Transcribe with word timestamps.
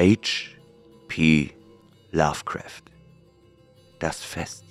H. 0.00 0.54
P. 1.08 1.50
Lovecraft. 2.12 2.84
Das 3.98 4.22
Fest. 4.22 4.62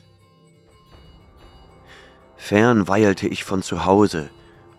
Fern 2.38 2.88
weilte 2.88 3.28
ich 3.28 3.44
von 3.44 3.62
zu 3.62 3.84
Hause, 3.84 4.30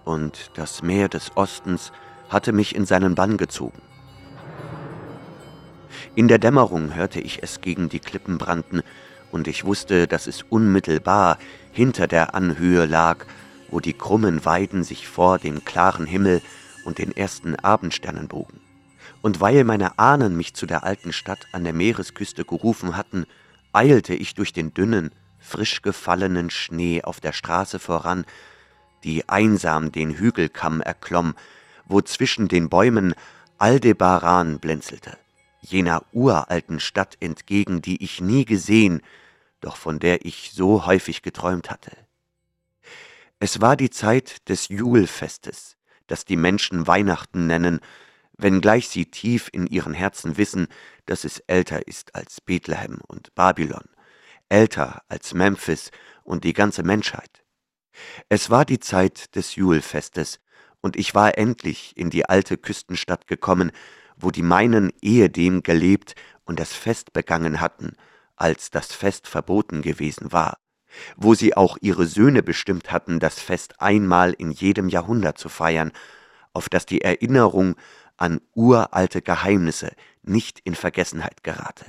und 0.07 0.51
das 0.55 0.81
Meer 0.81 1.11
des 1.11 1.37
Ostens 1.37 1.93
hatte 2.31 2.53
mich 2.53 2.75
in 2.75 2.87
seinen 2.87 3.15
Bann 3.15 3.37
gezogen. 3.37 3.83
In 6.15 6.29
der 6.29 6.39
Dämmerung 6.39 6.95
hörte 6.95 7.21
ich 7.21 7.43
es 7.43 7.61
gegen 7.61 7.91
die 7.91 8.01
Klippen 8.01 8.39
brannten, 8.39 8.81
und 9.31 9.49
ich 9.49 9.67
wusste, 9.67 10.07
dass 10.07 10.27
es 10.27 10.45
unmittelbar 10.49 11.37
hinter 11.73 12.07
der 12.07 12.35
Anhöhe 12.35 12.87
lag, 12.87 13.27
wo 13.69 13.81
die 13.81 13.93
krummen 13.93 14.47
Weiden 14.47 14.83
sich 14.83 15.09
vor 15.09 15.39
dem 15.39 15.67
klaren 15.67 16.07
Himmel 16.07 16.41
und 16.87 16.97
den 16.97 17.15
ersten 17.15 17.55
Abendsternen 17.55 18.29
bogen. 18.29 18.61
Und 19.23 19.41
weil 19.41 19.65
meine 19.65 19.99
Ahnen 19.99 20.37
mich 20.37 20.55
zu 20.55 20.67
der 20.67 20.85
alten 20.85 21.13
Stadt 21.13 21.47
an 21.53 21.65
der 21.65 21.73
Meeresküste 21.73 22.45
gerufen 22.45 22.97
hatten, 22.97 23.27
eilte 23.73 24.15
ich 24.15 24.35
durch 24.35 24.53
den 24.53 24.73
dünnen, 24.73 25.11
frisch 25.39 25.83
gefallenen 25.83 26.51
Schnee 26.51 27.03
auf 27.03 27.21
der 27.21 27.33
Straße 27.33 27.79
voran, 27.79 28.25
die 29.05 29.29
einsam 29.29 29.93
den 29.93 30.11
Hügelkamm 30.11 30.81
erklomm, 30.81 31.35
wo 31.87 32.01
zwischen 32.01 32.49
den 32.49 32.69
Bäumen 32.69 33.15
Aldebaran 33.59 34.61
blinzelte, 34.61 35.17
jener 35.61 36.05
uralten 36.13 36.81
Stadt 36.81 37.17
entgegen, 37.21 37.83
die 37.83 38.03
ich 38.03 38.21
nie 38.21 38.45
gesehen, 38.45 39.01
doch 39.61 39.77
von 39.77 39.99
der 39.99 40.25
ich 40.25 40.53
so 40.55 40.87
häufig 40.87 41.23
geträumt 41.23 41.71
hatte. 41.71 41.93
Es 43.41 43.61
war 43.61 43.77
die 43.77 43.91
Zeit 43.91 44.49
des 44.49 44.69
Julfestes, 44.69 45.77
das 46.07 46.25
die 46.25 46.37
Menschen 46.37 46.87
Weihnachten 46.87 47.47
nennen, 47.47 47.81
wenngleich 48.39 48.89
sie 48.89 49.07
tief 49.07 49.49
in 49.53 49.67
ihren 49.67 49.93
Herzen 49.93 50.37
wissen, 50.37 50.69
dass 51.07 51.25
es 51.25 51.41
älter 51.41 51.87
ist 51.87 52.15
als 52.15 52.41
Bethlehem 52.41 53.01
und 53.07 53.35
Babylon, 53.35 53.85
älter 54.49 55.03
als 55.09 55.35
Memphis 55.35 55.91
und 56.23 56.45
die 56.45 56.53
ganze 56.53 56.83
Menschheit. 56.83 57.45
Es 58.29 58.49
war 58.49 58.65
die 58.65 58.79
Zeit 58.79 59.35
des 59.35 59.57
Julfestes, 59.57 60.41
und 60.81 60.97
ich 60.97 61.15
war 61.15 61.37
endlich 61.37 61.97
in 61.97 62.09
die 62.09 62.27
alte 62.27 62.57
Küstenstadt 62.57 63.27
gekommen, 63.27 63.73
wo 64.17 64.31
die 64.31 64.43
meinen 64.43 64.93
ehedem 65.03 65.63
gelebt 65.63 66.15
und 66.45 66.61
das 66.61 66.73
Fest 66.73 67.13
begangen 67.13 67.61
hatten, 67.61 67.97
als 68.37 68.71
das 68.71 68.93
Fest 68.93 69.27
verboten 69.27 69.83
gewesen 69.83 70.33
war, 70.33 70.59
wo 71.17 71.35
sie 71.35 71.57
auch 71.57 71.77
ihre 71.81 72.07
Söhne 72.07 72.43
bestimmt 72.43 72.93
hatten, 72.93 73.19
das 73.19 73.41
Fest 73.41 73.81
einmal 73.81 74.33
in 74.33 74.53
jedem 74.53 74.89
Jahrhundert 74.89 75.39
zu 75.39 75.49
feiern, 75.49 75.93
auf 76.53 76.69
das 76.69 76.87
die 76.87 77.03
Erinnerung 77.03 77.77
an 78.19 78.41
uralte 78.55 79.23
Geheimnisse 79.23 79.93
nicht 80.23 80.61
in 80.61 80.75
Vergessenheit 80.75 81.43
gerate. 81.43 81.87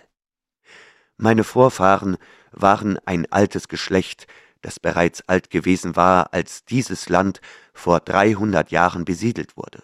Meine 1.17 1.43
Vorfahren 1.43 2.17
waren 2.51 2.97
ein 3.05 3.29
altes 3.31 3.67
Geschlecht, 3.67 4.27
das 4.61 4.79
bereits 4.79 5.21
alt 5.27 5.49
gewesen 5.49 5.95
war, 5.95 6.33
als 6.33 6.65
dieses 6.65 7.09
Land 7.09 7.41
vor 7.73 7.99
dreihundert 7.99 8.71
Jahren 8.71 9.05
besiedelt 9.05 9.57
wurde. 9.57 9.83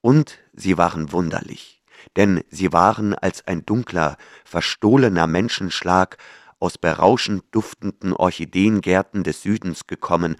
Und 0.00 0.38
sie 0.52 0.78
waren 0.78 1.12
wunderlich, 1.12 1.82
denn 2.16 2.42
sie 2.48 2.72
waren 2.72 3.14
als 3.14 3.46
ein 3.46 3.64
dunkler, 3.64 4.16
verstohlener 4.44 5.26
Menschenschlag 5.26 6.16
aus 6.58 6.78
berauschend 6.78 7.44
duftenden 7.50 8.12
Orchideengärten 8.12 9.24
des 9.24 9.42
Südens 9.42 9.86
gekommen 9.86 10.36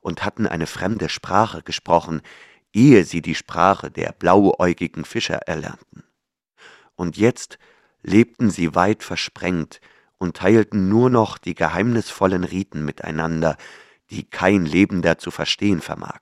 und 0.00 0.24
hatten 0.24 0.46
eine 0.46 0.66
fremde 0.66 1.08
Sprache 1.08 1.62
gesprochen, 1.62 2.22
ehe 2.74 3.04
sie 3.04 3.22
die 3.22 3.34
Sprache 3.34 3.90
der 3.90 4.12
blauäugigen 4.12 5.04
Fischer 5.04 5.38
erlernten. 5.46 6.04
Und 6.96 7.16
jetzt 7.16 7.58
lebten 8.02 8.50
sie 8.50 8.74
weit 8.74 9.02
versprengt 9.02 9.80
und 10.18 10.36
teilten 10.36 10.88
nur 10.88 11.10
noch 11.10 11.38
die 11.38 11.54
geheimnisvollen 11.54 12.44
Riten 12.44 12.84
miteinander, 12.84 13.56
die 14.10 14.24
kein 14.24 14.66
Lebender 14.66 15.18
zu 15.18 15.30
verstehen 15.30 15.80
vermag. 15.80 16.20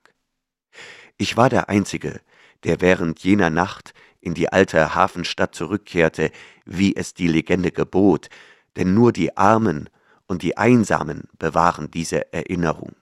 Ich 1.17 1.37
war 1.37 1.49
der 1.49 1.69
Einzige, 1.69 2.21
der 2.63 2.81
während 2.81 3.19
jener 3.19 3.49
Nacht 3.49 3.93
in 4.21 4.33
die 4.33 4.49
alte 4.49 4.95
Hafenstadt 4.95 5.53
zurückkehrte, 5.53 6.31
wie 6.65 6.95
es 6.95 7.13
die 7.13 7.27
Legende 7.27 7.71
gebot, 7.71 8.29
denn 8.77 8.93
nur 8.93 9.11
die 9.11 9.35
Armen 9.37 9.89
und 10.27 10.41
die 10.41 10.57
Einsamen 10.57 11.27
bewahren 11.37 11.91
diese 11.91 12.31
Erinnerung. 12.33 12.95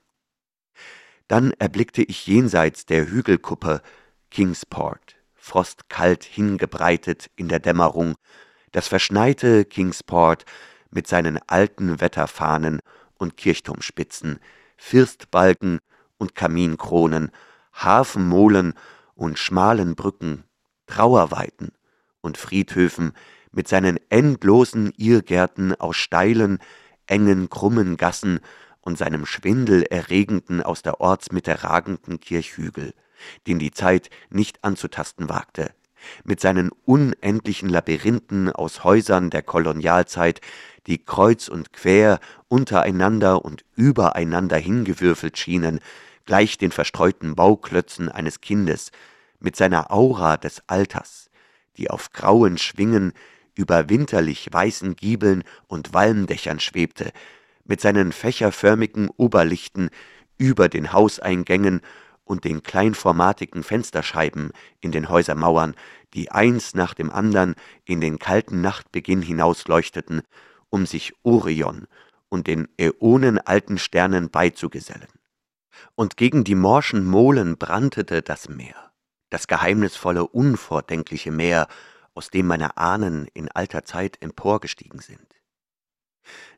Dann 1.32 1.54
erblickte 1.60 2.04
ich 2.04 2.28
jenseits 2.28 2.86
der 2.86 3.10
Hügelkuppe 3.10 3.82
Kingsport, 4.32 5.16
frostkalt 5.34 6.26
hingebreitet 6.26 7.32
in 7.38 7.48
der 7.48 7.60
Dämmerung, 7.60 8.16
das 8.74 8.90
verschneite 8.90 9.64
Kingsport 9.64 10.44
mit 10.90 11.08
seinen 11.08 11.40
alten 11.48 12.02
Wetterfahnen 12.02 12.82
und 13.18 13.38
Kirchturmspitzen, 13.38 14.42
Firstbalken 14.76 15.80
und 16.18 16.36
Kaminkronen, 16.36 17.32
Hafenmolen 17.74 18.74
und 19.16 19.40
schmalen 19.40 19.96
Brücken, 19.96 20.44
Trauerweiten 20.86 21.72
und 22.20 22.38
Friedhöfen 22.38 23.14
mit 23.54 23.70
seinen 23.70 24.02
endlosen 24.10 24.92
Irrgärten 24.98 25.80
aus 25.80 25.96
steilen, 25.96 26.60
engen, 27.06 27.50
krummen 27.50 27.96
Gassen 27.96 28.42
und 28.82 28.98
seinem 28.98 29.26
schwindelerregenden 29.26 30.62
aus 30.62 30.82
der 30.82 31.00
Ortsmitte 31.02 31.64
ragenden 31.64 32.20
Kirchhügel, 32.20 32.94
den 33.48 33.60
die 33.60 33.72
Zeit 33.72 34.10
nicht 34.30 34.64
anzutasten 34.64 35.30
wagte, 35.30 35.72
mit 36.24 36.40
seinen 36.40 36.72
unendlichen 36.86 37.70
Labyrinthen 37.70 38.52
aus 38.52 38.84
Häusern 38.84 39.30
der 39.30 39.44
Kolonialzeit, 39.44 40.42
die 40.88 40.98
kreuz 40.98 41.48
und 41.48 41.74
quer 41.74 42.20
untereinander 42.48 43.46
und 43.46 43.64
übereinander 43.76 44.58
hingewürfelt 44.58 45.38
schienen, 45.38 45.80
gleich 46.26 46.58
den 46.58 46.72
verstreuten 46.72 47.36
Bauklötzen 47.36 48.10
eines 48.10 48.42
Kindes, 48.42 48.92
mit 49.40 49.56
seiner 49.56 49.92
Aura 49.92 50.38
des 50.38 50.64
Alters, 50.68 51.30
die 51.78 51.90
auf 51.90 52.12
grauen 52.12 52.58
Schwingen 52.58 53.14
über 53.56 53.90
winterlich 53.90 54.48
weißen 54.52 54.96
Giebeln 54.96 55.44
und 55.68 55.94
Walmdächern 55.94 56.60
schwebte, 56.60 57.12
mit 57.66 57.82
seinen 57.82 58.12
fächerförmigen 58.12 59.10
Oberlichten 59.10 59.90
über 60.38 60.70
den 60.70 60.94
Hauseingängen 60.94 61.82
und 62.24 62.46
den 62.46 62.64
kleinformatigen 62.64 63.64
Fensterscheiben 63.64 64.52
in 64.80 64.92
den 64.92 65.10
Häusermauern, 65.10 65.76
die 66.14 66.32
eins 66.32 66.74
nach 66.74 66.94
dem 66.94 67.12
andern 67.12 67.56
in 67.86 68.02
den 68.02 68.20
kalten 68.20 68.62
Nachtbeginn 68.62 69.22
hinausleuchteten, 69.22 70.22
um 70.70 70.86
sich 70.86 71.14
Orion 71.24 71.88
und 72.30 72.48
den 72.48 72.68
äonenalten 72.78 73.78
Sternen 73.78 74.30
beizugesellen. 74.30 75.10
Und 75.96 76.18
gegen 76.18 76.44
die 76.44 76.56
morschen 76.56 77.06
Molen 77.06 77.58
brandete 77.58 78.22
das 78.22 78.48
Meer, 78.50 78.92
das 79.30 79.48
geheimnisvolle, 79.48 80.26
unvordenkliche 80.26 81.32
Meer, 81.32 81.68
aus 82.14 82.30
dem 82.30 82.48
meine 82.48 82.78
Ahnen 82.78 83.28
in 83.34 83.50
alter 83.50 83.84
Zeit 83.84 84.18
emporgestiegen 84.22 85.00
sind. 85.00 85.41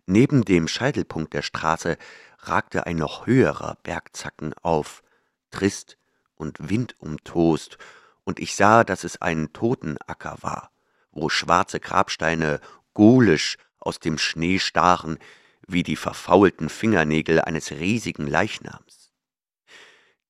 Neben 0.06 0.44
dem 0.44 0.68
Scheitelpunkt 0.68 1.34
der 1.34 1.42
Straße 1.42 1.98
ragte 2.40 2.86
ein 2.86 2.98
noch 2.98 3.26
höherer 3.26 3.78
Bergzacken 3.84 4.54
auf, 4.62 5.02
trist 5.50 5.98
und 6.36 6.70
windumtost, 6.70 7.78
und 8.26 8.40
ich 8.40 8.56
sah, 8.56 8.84
dass 8.84 9.04
es 9.04 9.22
ein 9.22 9.52
Totenacker 9.54 10.38
war, 10.42 10.72
wo 11.12 11.30
schwarze 11.30 11.80
Grabsteine 11.80 12.60
ghoulisch 12.94 13.58
aus 13.80 14.00
dem 14.00 14.18
Schnee 14.18 14.60
stachen, 14.60 15.20
wie 15.68 15.84
die 15.84 15.96
verfaulten 15.96 16.70
Fingernägel 16.70 17.42
eines 17.42 17.72
riesigen 17.72 18.28
Leichnams. 18.28 19.12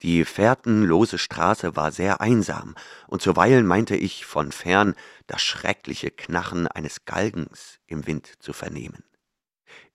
Die 0.01 0.25
fährtenlose 0.25 1.17
Straße 1.17 1.75
war 1.75 1.91
sehr 1.91 2.19
einsam, 2.19 2.75
und 3.07 3.21
zuweilen 3.21 3.65
meinte 3.65 3.95
ich 3.95 4.25
von 4.25 4.51
fern 4.51 4.95
das 5.27 5.41
schreckliche 5.41 6.11
Knarren 6.11 6.67
eines 6.67 7.05
Galgens 7.05 7.79
im 7.87 8.05
Wind 8.05 8.33
zu 8.39 8.53
vernehmen. 8.53 9.03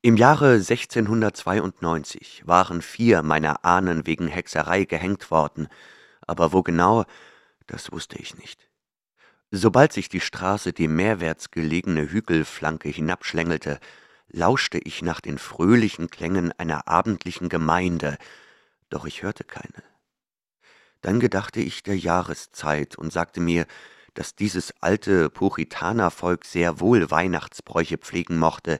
Im 0.00 0.16
Jahre 0.16 0.52
1692 0.54 2.44
waren 2.46 2.82
vier 2.82 3.22
meiner 3.22 3.64
Ahnen 3.64 4.06
wegen 4.06 4.28
Hexerei 4.28 4.84
gehängt 4.84 5.32
worden, 5.32 5.66
aber 6.20 6.52
wo 6.52 6.62
genau, 6.62 7.04
das 7.66 7.90
wusste 7.90 8.16
ich 8.16 8.36
nicht. 8.36 8.68
Sobald 9.50 9.92
sich 9.92 10.08
die 10.08 10.20
Straße 10.20 10.72
die 10.72 10.86
meerwärts 10.86 11.50
gelegene 11.50 12.12
Hügelflanke 12.12 12.88
hinabschlängelte, 12.88 13.80
lauschte 14.28 14.78
ich 14.78 15.02
nach 15.02 15.20
den 15.20 15.36
fröhlichen 15.36 16.10
Klängen 16.10 16.52
einer 16.58 16.86
abendlichen 16.86 17.48
Gemeinde, 17.48 18.18
doch 18.90 19.04
ich 19.04 19.24
hörte 19.24 19.42
keine. 19.42 19.82
Dann 21.00 21.18
gedachte 21.18 21.58
ich 21.58 21.82
der 21.82 21.98
Jahreszeit 21.98 22.96
und 22.96 23.12
sagte 23.12 23.40
mir, 23.40 23.66
dass 24.14 24.36
dieses 24.36 24.72
alte 24.80 25.28
Puritanervolk 25.28 26.44
sehr 26.44 26.78
wohl 26.78 27.10
Weihnachtsbräuche 27.10 27.98
pflegen 27.98 28.38
mochte, 28.38 28.78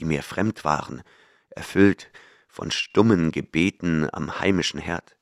die 0.00 0.06
mir 0.06 0.22
fremd 0.22 0.64
waren, 0.64 1.02
erfüllt 1.50 2.10
von 2.48 2.70
stummen 2.70 3.30
Gebeten 3.30 4.08
am 4.12 4.40
heimischen 4.40 4.80
Herd. 4.80 5.16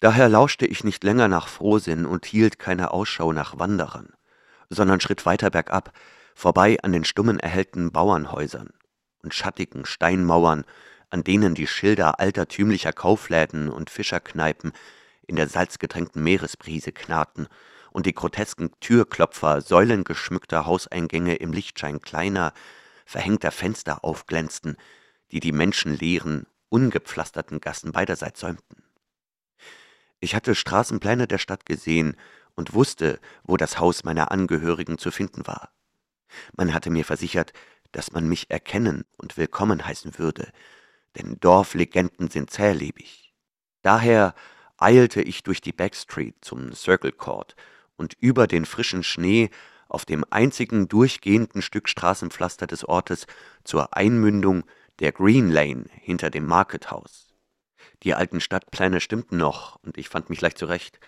Daher 0.00 0.28
lauschte 0.28 0.66
ich 0.66 0.84
nicht 0.84 1.04
länger 1.04 1.28
nach 1.28 1.48
Frohsinn 1.48 2.06
und 2.06 2.24
hielt 2.24 2.58
keine 2.58 2.92
Ausschau 2.92 3.32
nach 3.32 3.58
Wanderern, 3.58 4.14
sondern 4.70 5.00
schritt 5.00 5.26
weiter 5.26 5.50
bergab, 5.50 5.92
vorbei 6.34 6.78
an 6.82 6.92
den 6.92 7.04
stummen 7.04 7.38
erhellten 7.38 7.92
Bauernhäusern 7.92 8.70
und 9.22 9.34
schattigen 9.34 9.84
Steinmauern, 9.84 10.64
an 11.10 11.24
denen 11.24 11.54
die 11.54 11.66
Schilder 11.66 12.20
altertümlicher 12.20 12.92
Kaufläden 12.92 13.68
und 13.68 13.90
Fischerkneipen 13.90 14.72
in 15.26 15.36
der 15.36 15.48
salzgetränkten 15.48 16.22
Meeresbrise 16.22 16.92
knarrten 16.92 17.48
und 17.92 18.06
die 18.06 18.14
grotesken 18.14 18.70
Türklopfer 18.80 19.60
säulengeschmückter 19.60 20.66
Hauseingänge 20.66 21.36
im 21.36 21.52
Lichtschein 21.52 22.00
kleiner, 22.00 22.54
verhängter 23.12 23.52
Fenster 23.52 24.04
aufglänzten, 24.04 24.76
die 25.30 25.40
die 25.40 25.52
menschenleeren, 25.52 26.46
ungepflasterten 26.70 27.60
Gassen 27.60 27.92
beiderseits 27.92 28.40
säumten. 28.40 28.82
Ich 30.20 30.34
hatte 30.34 30.54
Straßenpläne 30.54 31.26
der 31.26 31.38
Stadt 31.38 31.66
gesehen 31.66 32.16
und 32.54 32.74
wusste, 32.74 33.20
wo 33.44 33.56
das 33.56 33.78
Haus 33.78 34.04
meiner 34.04 34.32
Angehörigen 34.32 34.98
zu 34.98 35.10
finden 35.10 35.46
war. 35.46 35.70
Man 36.56 36.72
hatte 36.72 36.90
mir 36.90 37.04
versichert, 37.04 37.52
dass 37.92 38.12
man 38.12 38.26
mich 38.26 38.50
erkennen 38.50 39.04
und 39.18 39.36
willkommen 39.36 39.84
heißen 39.84 40.18
würde, 40.18 40.50
denn 41.16 41.38
Dorflegenden 41.38 42.30
sind 42.30 42.50
zählebig. 42.50 43.34
Daher 43.82 44.34
eilte 44.78 45.20
ich 45.20 45.42
durch 45.42 45.60
die 45.60 45.72
Backstreet 45.72 46.36
zum 46.40 46.72
Circle 46.72 47.12
Court 47.12 47.56
und 47.96 48.14
über 48.14 48.46
den 48.46 48.64
frischen 48.64 49.02
Schnee 49.02 49.50
auf 49.92 50.04
dem 50.04 50.24
einzigen 50.30 50.88
durchgehenden 50.88 51.62
Stück 51.62 51.88
Straßenpflaster 51.88 52.66
des 52.66 52.84
Ortes 52.84 53.26
zur 53.64 53.96
Einmündung 53.96 54.64
der 54.98 55.12
Green 55.12 55.50
Lane 55.50 55.84
hinter 56.00 56.30
dem 56.30 56.46
Market 56.46 56.90
House. 56.90 57.34
Die 58.02 58.14
alten 58.14 58.40
Stadtpläne 58.40 59.00
stimmten 59.00 59.36
noch, 59.36 59.76
und 59.82 59.98
ich 59.98 60.08
fand 60.08 60.30
mich 60.30 60.40
leicht 60.40 60.58
zurecht. 60.58 60.98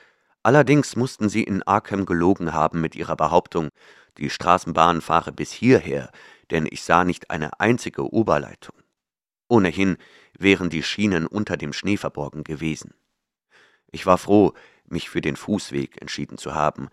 Allerdings 0.43 0.97
mussten 0.97 1.29
sie 1.29 1.43
in 1.43 1.63
Arkham 1.63 2.07
gelogen 2.07 2.53
haben 2.53 2.81
mit 2.81 2.95
ihrer 2.95 3.17
Behauptung, 3.17 3.71
die 4.19 4.31
Straßenbahn 4.31 5.01
fahre 5.01 5.33
bis 5.33 5.51
hierher, 5.51 6.11
denn 6.51 6.67
ich 6.71 6.83
sah 6.83 7.05
nicht 7.05 7.31
eine 7.31 7.61
einzige 7.61 8.13
Oberleitung. 8.13 8.77
Ohnehin 9.49 9.97
wären 10.39 10.71
die 10.71 10.83
Schienen 10.83 11.27
unter 11.27 11.57
dem 11.57 11.73
Schnee 11.73 11.97
verborgen 11.97 12.45
gewesen. 12.45 12.95
Ich 13.91 14.07
war 14.07 14.19
froh, 14.19 14.53
mich 14.87 15.09
für 15.09 15.21
den 15.21 15.37
Fußweg 15.37 16.01
entschieden 16.01 16.39
zu 16.39 16.55
haben, 16.55 16.89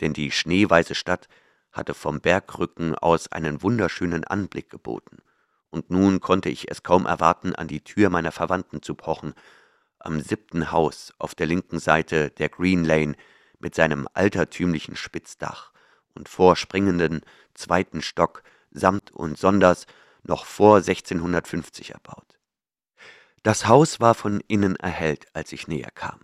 denn 0.00 0.12
die 0.12 0.30
schneeweiße 0.30 0.94
Stadt 0.94 1.28
hatte 1.72 1.94
vom 1.94 2.20
Bergrücken 2.20 2.94
aus 2.94 3.30
einen 3.30 3.62
wunderschönen 3.62 4.24
Anblick 4.24 4.70
geboten, 4.70 5.18
und 5.70 5.90
nun 5.90 6.20
konnte 6.20 6.48
ich 6.48 6.70
es 6.70 6.82
kaum 6.82 7.06
erwarten, 7.06 7.54
an 7.54 7.68
die 7.68 7.82
Tür 7.82 8.08
meiner 8.08 8.32
Verwandten 8.32 8.82
zu 8.82 8.94
pochen, 8.94 9.34
am 9.98 10.20
siebten 10.20 10.72
Haus 10.72 11.12
auf 11.18 11.34
der 11.34 11.46
linken 11.46 11.78
Seite 11.80 12.30
der 12.30 12.48
Green 12.48 12.84
Lane 12.84 13.14
mit 13.58 13.74
seinem 13.74 14.08
altertümlichen 14.14 14.96
Spitzdach 14.96 15.72
und 16.14 16.28
vorspringenden 16.28 17.22
zweiten 17.54 18.02
Stock 18.02 18.42
samt 18.70 19.10
und 19.10 19.38
sonders 19.38 19.86
noch 20.22 20.44
vor 20.44 20.76
1650 20.76 21.92
erbaut. 21.92 22.38
Das 23.42 23.68
Haus 23.68 24.00
war 24.00 24.14
von 24.14 24.40
innen 24.48 24.76
erhellt, 24.76 25.26
als 25.34 25.52
ich 25.52 25.68
näher 25.68 25.90
kam, 25.94 26.20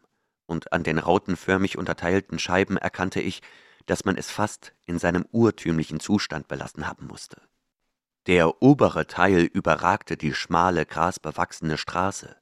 und 0.47 0.73
an 0.73 0.83
den 0.83 0.99
rautenförmig 0.99 1.79
unterteilten 1.79 2.39
Scheiben 2.39 2.77
erkannte 2.77 3.21
ich, 3.21 3.43
dass 3.87 4.05
man 4.05 4.17
es 4.17 4.31
fast 4.31 4.73
in 4.87 4.99
seinem 4.99 5.27
urtümlichen 5.33 6.01
Zustand 6.01 6.49
belassen 6.49 6.87
haben 6.87 7.07
musste. 7.07 7.41
Der 8.27 8.63
obere 8.63 9.07
Teil 9.07 9.43
überragte 9.43 10.17
die 10.17 10.33
schmale, 10.33 10.87
grasbewachsene 10.87 11.77
Straße 11.77 12.37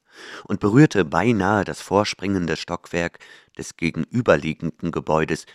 und 0.45 0.61
berührte 0.61 1.05
beinahe 1.05 1.65
das 1.65 1.81
vorspringende 1.81 2.57
Stockwerk 2.57 3.19
des 3.57 3.77
gegenüberliegenden 3.77 4.93
Gebäudes, 4.93 5.47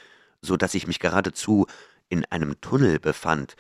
so 0.41 0.57
dass 0.57 0.73
ich 0.73 0.87
mich 0.87 0.99
geradezu 0.99 1.67
in 2.09 2.25
einem 2.25 2.59
Tunnel 2.61 2.99
befand 2.99 3.55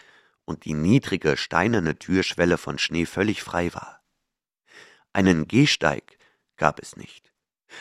und 0.45 0.65
die 0.65 0.73
niedrige 0.73 1.37
steinerne 1.37 1.97
Türschwelle 1.97 2.57
von 2.57 2.77
Schnee 2.79 3.05
völlig 3.05 3.43
frei 3.43 3.73
war. 3.73 4.01
Einen 5.13 5.47
Gehsteig 5.47 6.17
gab 6.57 6.81
es 6.81 6.95
nicht, 6.95 7.33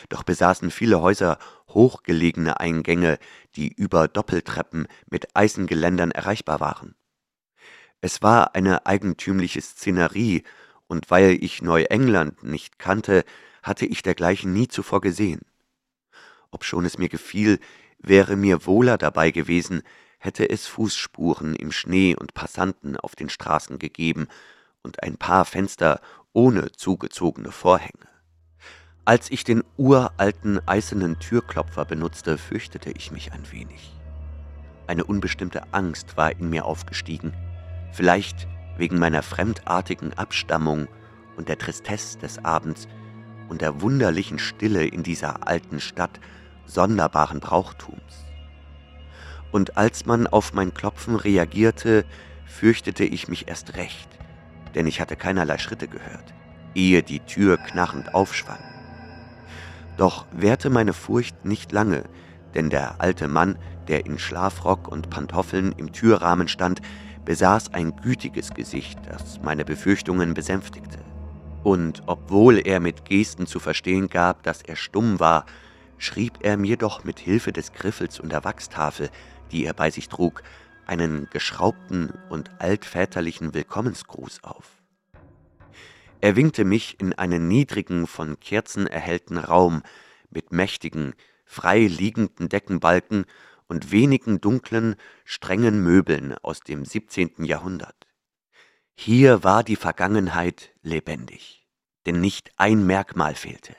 doch 0.09 0.23
besaßen 0.23 0.71
viele 0.71 1.01
Häuser 1.01 1.37
hochgelegene 1.69 2.59
Eingänge, 2.59 3.17
die 3.55 3.71
über 3.71 4.07
Doppeltreppen 4.07 4.87
mit 5.09 5.35
Eisengeländern 5.35 6.11
erreichbar 6.11 6.59
waren. 6.59 6.95
Es 8.01 8.21
war 8.21 8.55
eine 8.55 8.85
eigentümliche 8.85 9.61
Szenerie, 9.61 10.43
und 10.87 11.09
weil 11.09 11.43
ich 11.43 11.61
Neuengland 11.61 12.43
nicht 12.43 12.77
kannte, 12.77 13.23
hatte 13.63 13.85
ich 13.87 14.03
dergleichen 14.03 14.53
nie 14.53 14.67
zuvor 14.67 15.01
gesehen. 15.01 15.41
Obschon 16.51 16.85
es 16.85 16.97
mir 16.97 17.09
gefiel, 17.09 17.59
wäre 17.97 18.35
mir 18.35 18.65
wohler 18.65 18.97
dabei 18.97 19.31
gewesen, 19.31 19.81
hätte 20.19 20.49
es 20.49 20.67
Fußspuren 20.67 21.55
im 21.55 21.71
Schnee 21.71 22.15
und 22.15 22.33
Passanten 22.33 22.97
auf 22.97 23.15
den 23.15 23.29
Straßen 23.29 23.79
gegeben 23.79 24.27
und 24.83 25.01
ein 25.03 25.17
paar 25.17 25.45
Fenster 25.45 26.01
ohne 26.33 26.71
zugezogene 26.71 27.51
Vorhänge. 27.51 28.14
Als 29.07 29.29
ich 29.29 29.43
den 29.43 29.63
uralten 29.77 30.67
eisernen 30.67 31.19
Türklopfer 31.19 31.85
benutzte, 31.85 32.39
fürchtete 32.39 32.89
ich 32.89 33.11
mich 33.11 33.33
ein 33.33 33.51
wenig. 33.51 33.93
Eine 34.87 35.03
unbestimmte 35.03 35.61
Angst 35.73 36.17
war 36.17 36.31
in 36.31 36.49
mir 36.49 36.65
aufgestiegen, 36.65 37.31
vielleicht 37.91 38.47
wegen 38.77 38.97
meiner 38.97 39.21
fremdartigen 39.21 40.13
Abstammung 40.13 40.87
und 41.37 41.49
der 41.49 41.59
Tristesse 41.59 42.17
des 42.17 42.43
Abends 42.43 42.87
und 43.47 43.61
der 43.61 43.79
wunderlichen 43.79 44.39
Stille 44.39 44.87
in 44.87 45.03
dieser 45.03 45.47
alten 45.47 45.79
Stadt 45.79 46.19
sonderbaren 46.65 47.39
Brauchtums. 47.39 48.25
Und 49.51 49.77
als 49.77 50.07
man 50.07 50.25
auf 50.25 50.53
mein 50.53 50.73
Klopfen 50.73 51.15
reagierte, 51.15 52.05
fürchtete 52.47 53.03
ich 53.03 53.27
mich 53.27 53.47
erst 53.47 53.75
recht, 53.75 54.09
denn 54.73 54.87
ich 54.87 54.99
hatte 54.99 55.15
keinerlei 55.15 55.59
Schritte 55.59 55.87
gehört, 55.87 56.33
ehe 56.73 57.03
die 57.03 57.19
Tür 57.19 57.57
knarrend 57.57 58.15
aufschwang. 58.15 58.74
Doch 59.97 60.25
währte 60.31 60.69
meine 60.69 60.93
Furcht 60.93 61.45
nicht 61.45 61.71
lange, 61.71 62.03
denn 62.53 62.69
der 62.69 62.99
alte 62.99 63.27
Mann, 63.27 63.57
der 63.87 64.05
in 64.05 64.19
Schlafrock 64.19 64.87
und 64.87 65.09
Pantoffeln 65.09 65.73
im 65.77 65.91
Türrahmen 65.91 66.47
stand, 66.47 66.81
besaß 67.23 67.73
ein 67.73 67.95
gütiges 67.95 68.53
Gesicht, 68.53 68.99
das 69.09 69.41
meine 69.41 69.65
Befürchtungen 69.65 70.33
besänftigte. 70.33 70.99
Und 71.63 72.03
obwohl 72.05 72.59
er 72.59 72.79
mit 72.79 73.05
Gesten 73.05 73.47
zu 73.47 73.59
verstehen 73.59 74.07
gab, 74.07 74.43
dass 74.43 74.61
er 74.61 74.75
stumm 74.75 75.19
war, 75.19 75.45
schrieb 75.97 76.39
er 76.41 76.57
mir 76.57 76.77
doch 76.77 77.03
mit 77.03 77.19
Hilfe 77.19 77.51
des 77.51 77.73
Griffels 77.73 78.19
und 78.19 78.31
der 78.31 78.43
Wachstafel, 78.43 79.09
die 79.51 79.65
er 79.65 79.73
bei 79.73 79.89
sich 79.89 80.09
trug, 80.09 80.43
einen 80.85 81.27
geschraubten 81.31 82.13
und 82.29 82.51
altväterlichen 82.59 83.53
Willkommensgruß 83.53 84.43
auf. 84.43 84.84
Er 86.21 86.35
winkte 86.35 86.65
mich 86.65 86.99
in 86.99 87.13
einen 87.13 87.47
niedrigen, 87.47 88.07
von 88.07 88.39
Kerzen 88.39 88.87
erhellten 88.87 89.37
Raum 89.37 89.83
mit 90.29 90.51
mächtigen, 90.51 91.13
frei 91.45 91.87
liegenden 91.87 92.49
Deckenbalken 92.49 93.25
und 93.67 93.91
wenigen 93.91 94.41
dunklen, 94.41 94.95
strengen 95.23 95.83
Möbeln 95.83 96.35
aus 96.41 96.61
dem 96.61 96.85
17. 96.85 97.43
Jahrhundert. 97.43 98.07
Hier 98.95 99.43
war 99.43 99.63
die 99.63 99.75
Vergangenheit 99.75 100.71
lebendig, 100.81 101.67
denn 102.05 102.21
nicht 102.21 102.51
ein 102.57 102.85
Merkmal 102.85 103.35
fehlte. 103.35 103.75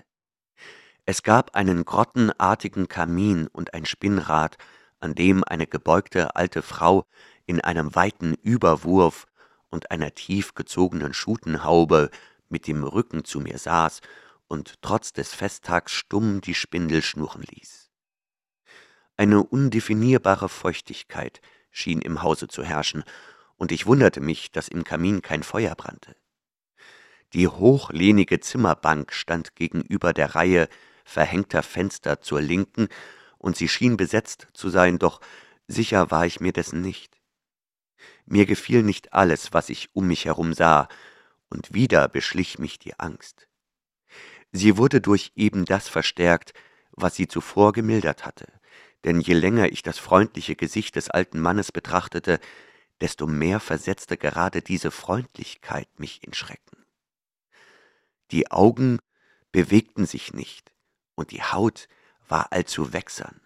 Es 1.05 1.23
gab 1.23 1.55
einen 1.55 1.85
grottenartigen 1.85 2.89
Kamin 2.89 3.47
und 3.47 3.75
ein 3.75 3.87
Spinnrad, 3.87 4.59
an 4.99 5.15
dem 5.15 5.45
eine 5.45 5.67
gebeugte 5.67 6.37
alte 6.37 6.63
Frau 6.63 7.07
in 7.47 7.61
einem 7.61 7.95
weiten 7.95 8.35
Überwurf 8.35 9.27
und 9.71 9.91
einer 9.91 10.15
tief 10.15 10.55
gezogenen 10.55 11.15
Schutenhaube 11.15 12.11
mit 12.49 12.67
dem 12.67 12.85
Rücken 12.85 13.25
zu 13.25 13.41
mir 13.41 13.59
saß 13.59 14.01
und 14.49 14.81
trotz 14.83 15.13
des 15.13 15.35
Festtags 15.35 15.93
stumm 15.93 16.41
die 16.41 16.55
Spindel 16.55 17.03
schnurren 17.03 17.43
ließ. 17.43 17.91
Eine 19.17 19.43
undefinierbare 19.43 20.49
Feuchtigkeit 20.49 21.41
schien 21.71 22.01
im 22.03 22.23
Hause 22.23 22.49
zu 22.49 22.63
herrschen, 22.63 23.05
und 23.57 23.73
ich 23.73 23.87
wunderte 23.87 24.21
mich, 24.21 24.53
dass 24.53 24.69
im 24.69 24.85
Kamin 24.85 25.23
kein 25.23 25.43
Feuer 25.43 25.75
brannte. 25.75 26.15
Die 27.33 27.49
hochlehnige 27.49 28.41
Zimmerbank 28.41 29.13
stand 29.13 29.57
gegenüber 29.57 30.13
der 30.13 30.35
Reihe 30.35 30.69
verhängter 31.05 31.63
Fenster 31.63 32.21
zur 32.21 32.41
Linken, 32.41 32.89
und 33.39 33.57
sie 33.57 33.69
schien 33.69 33.97
besetzt 33.97 34.49
zu 34.53 34.71
sein, 34.71 34.99
doch 34.99 35.21
sicher 35.67 36.11
war 36.11 36.27
ich 36.27 36.41
mir 36.41 36.53
dessen 36.53 36.81
nicht. 36.81 37.16
Mir 38.27 38.45
gefiel 38.45 38.83
nicht 38.83 39.13
alles, 39.13 39.53
was 39.53 39.69
ich 39.69 39.95
um 39.95 40.09
mich 40.09 40.25
herum 40.25 40.53
sah, 40.53 40.89
und 41.49 41.73
wieder 41.73 42.09
beschlich 42.09 42.59
mich 42.59 42.79
die 42.79 42.99
Angst. 42.99 43.49
Sie 44.53 44.77
wurde 44.77 45.01
durch 45.01 45.33
eben 45.37 45.65
das 45.65 45.89
verstärkt, 45.89 46.53
was 46.91 47.15
sie 47.15 47.29
zuvor 47.29 47.73
gemildert 47.73 48.25
hatte, 48.25 48.53
denn 49.05 49.21
je 49.21 49.35
länger 49.35 49.71
ich 49.71 49.83
das 49.83 49.99
freundliche 49.99 50.57
Gesicht 50.57 50.97
des 50.97 51.09
alten 51.09 51.41
Mannes 51.41 51.71
betrachtete, 51.71 52.41
desto 53.01 53.27
mehr 53.27 53.61
versetzte 53.61 54.17
gerade 54.17 54.63
diese 54.63 54.91
Freundlichkeit 54.91 55.89
mich 56.01 56.27
in 56.27 56.33
Schrecken. 56.33 56.85
Die 58.33 58.51
Augen 58.51 58.99
bewegten 59.53 60.07
sich 60.07 60.33
nicht, 60.33 60.73
und 61.15 61.31
die 61.31 61.43
Haut 61.43 61.89
war 62.29 62.53
allzu 62.53 62.93
wächsern. 62.93 63.41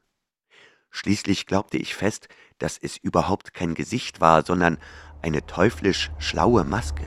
Schließlich 0.90 1.46
glaubte 1.46 1.78
ich 1.78 1.94
fest, 1.94 2.28
dass 2.58 2.78
es 2.78 2.96
überhaupt 2.96 3.54
kein 3.54 3.74
Gesicht 3.74 4.20
war, 4.20 4.44
sondern 4.44 4.78
eine 5.22 5.46
teuflisch 5.46 6.10
schlaue 6.18 6.64
Maske. 6.64 7.06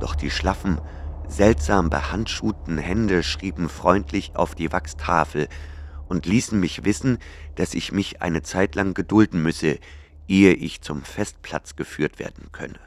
Doch 0.00 0.14
die 0.14 0.30
schlaffen, 0.30 0.80
seltsam 1.28 1.90
behandschuhten 1.90 2.78
Hände 2.78 3.22
schrieben 3.22 3.68
freundlich 3.68 4.36
auf 4.36 4.54
die 4.54 4.72
Wachstafel 4.72 5.48
und 6.08 6.26
ließen 6.26 6.58
mich 6.58 6.84
wissen, 6.84 7.18
dass 7.54 7.74
ich 7.74 7.92
mich 7.92 8.22
eine 8.22 8.42
Zeit 8.42 8.74
lang 8.74 8.94
gedulden 8.94 9.42
müsse, 9.42 9.78
ehe 10.28 10.52
ich 10.52 10.82
zum 10.82 11.02
Festplatz 11.02 11.76
geführt 11.76 12.18
werden 12.18 12.52
könne. 12.52 12.80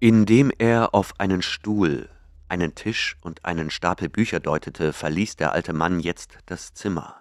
Indem 0.00 0.50
er 0.58 0.94
auf 0.94 1.18
einen 1.18 1.42
Stuhl, 1.42 2.08
einen 2.48 2.74
Tisch 2.74 3.16
und 3.20 3.44
einen 3.44 3.70
Stapel 3.70 4.08
Bücher 4.08 4.40
deutete, 4.40 4.92
verließ 4.92 5.36
der 5.36 5.52
alte 5.52 5.72
Mann 5.72 6.00
jetzt 6.00 6.38
das 6.46 6.72
Zimmer 6.74 7.19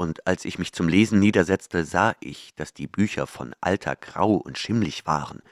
und 0.00 0.26
als 0.26 0.46
ich 0.46 0.58
mich 0.58 0.72
zum 0.72 0.88
Lesen 0.88 1.18
niedersetzte, 1.18 1.84
sah 1.84 2.16
ich, 2.20 2.54
dass 2.54 2.72
die 2.72 2.86
Bücher 2.86 3.26
von 3.26 3.54
alter 3.60 3.96
grau 3.96 4.36
und 4.36 4.56
schimmlig 4.56 5.04
waren 5.04 5.42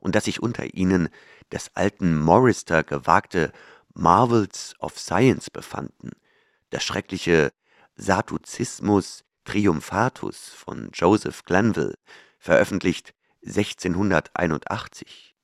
und 0.00 0.16
dass 0.16 0.24
sich 0.24 0.42
unter 0.42 0.74
ihnen 0.74 1.08
des 1.52 1.70
alten 1.76 2.18
Morrister 2.20 2.82
gewagte 2.82 3.52
Marvels 3.94 4.74
of 4.80 4.98
Science 4.98 5.50
befanden, 5.50 6.10
das 6.70 6.82
schreckliche 6.82 7.52
Saduzismus 7.94 9.22
Triumphatus 9.44 10.48
von 10.48 10.90
Joseph 10.92 11.44
Glanville, 11.44 11.94
veröffentlicht 12.40 13.14
1681, 13.46 15.36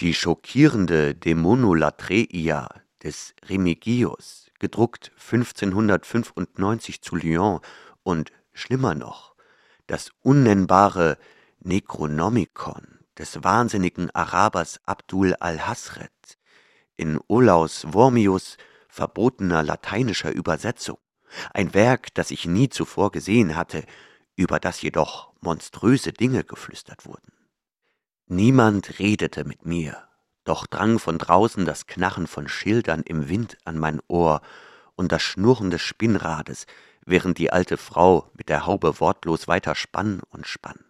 die 0.00 0.12
schockierende 0.12 1.14
Dämonolatreia 1.14 2.68
des 3.02 3.32
Remigius, 3.46 4.47
gedruckt 4.58 5.12
1595 5.16 7.02
zu 7.02 7.16
Lyon. 7.16 7.60
Und 8.02 8.32
schlimmer 8.52 8.94
noch, 8.94 9.34
das 9.86 10.10
unnennbare 10.22 11.18
Necronomicon 11.60 13.00
des 13.18 13.42
wahnsinnigen 13.42 14.10
Arabers 14.14 14.80
Abdul 14.84 15.34
al-Hasred 15.34 16.10
in 16.96 17.20
Olaus 17.28 17.86
Wormius 17.92 18.56
verbotener 18.88 19.62
lateinischer 19.62 20.32
Übersetzung, 20.32 20.98
ein 21.52 21.74
Werk, 21.74 22.14
das 22.14 22.30
ich 22.30 22.46
nie 22.46 22.68
zuvor 22.68 23.12
gesehen 23.12 23.54
hatte, 23.56 23.84
über 24.34 24.58
das 24.58 24.82
jedoch 24.82 25.32
monströse 25.40 26.12
Dinge 26.12 26.44
geflüstert 26.44 27.06
wurden. 27.06 27.32
Niemand 28.26 28.98
redete 28.98 29.44
mit 29.44 29.64
mir, 29.64 30.08
doch 30.48 30.66
drang 30.66 30.98
von 30.98 31.18
draußen 31.18 31.66
das 31.66 31.86
Knarren 31.86 32.26
von 32.26 32.48
Schildern 32.48 33.02
im 33.02 33.28
Wind 33.28 33.58
an 33.64 33.78
mein 33.78 34.00
Ohr 34.08 34.40
und 34.96 35.12
das 35.12 35.22
Schnurren 35.22 35.70
des 35.70 35.82
Spinnrades, 35.82 36.66
während 37.04 37.38
die 37.38 37.52
alte 37.52 37.76
Frau 37.76 38.30
mit 38.34 38.48
der 38.48 38.66
Haube 38.66 38.98
wortlos 39.00 39.46
weiter 39.46 39.74
spann 39.74 40.20
und 40.30 40.46
spann. 40.46 40.84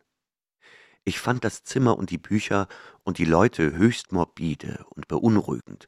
Ich 1.05 1.19
fand 1.19 1.45
das 1.45 1.65
Zimmer 1.65 1.99
und 1.99 2.11
die 2.11 2.19
Bücher 2.19 2.69
und 3.03 3.19
die 3.19 3.25
Leute 3.25 3.77
höchst 3.77 4.13
morbide 4.13 4.85
und 4.91 5.09
beunruhigend, 5.09 5.87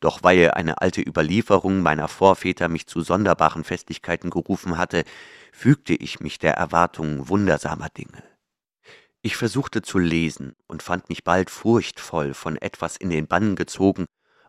doch 0.00 0.22
weil 0.22 0.52
eine 0.52 0.80
alte 0.80 1.00
Überlieferung 1.00 1.82
meiner 1.82 2.06
Vorväter 2.06 2.68
mich 2.68 2.86
zu 2.86 3.00
sonderbaren 3.00 3.64
Festlichkeiten 3.64 4.30
gerufen 4.30 4.78
hatte, 4.78 5.04
fügte 5.52 5.94
ich 5.94 6.20
mich 6.20 6.38
der 6.38 6.54
Erwartung 6.54 7.28
wundersamer 7.28 7.88
Dinge. 7.88 8.22
Ich 9.28 9.36
versuchte 9.36 9.82
zu 9.82 9.98
lesen 9.98 10.56
und 10.68 10.82
fand 10.82 11.10
mich 11.10 11.22
bald 11.22 11.50
furchtvoll 11.50 12.32
von 12.32 12.56
etwas 12.56 12.96
in 12.96 13.10
den 13.10 13.26
Bann 13.26 13.56
gezogen, 13.56 14.06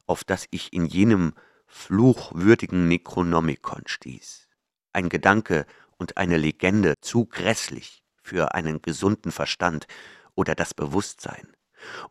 auf 0.08 0.24
das 0.24 0.46
ich 0.52 0.72
in 0.72 0.86
jenem 0.86 1.34
fluchwürdigen 1.68 2.88
Necronomicon 2.88 3.82
stieß. 3.88 4.48
Ein 4.94 5.10
Gedanke 5.10 5.66
und 5.98 6.16
eine 6.16 6.38
Legende 6.38 6.94
zu 7.02 7.26
grässlich 7.26 8.06
für 8.24 8.54
einen 8.54 8.82
gesunden 8.82 9.34
Verstand 9.34 9.86
oder 10.34 10.56
das 10.56 10.74
Bewusstsein. 10.74 11.50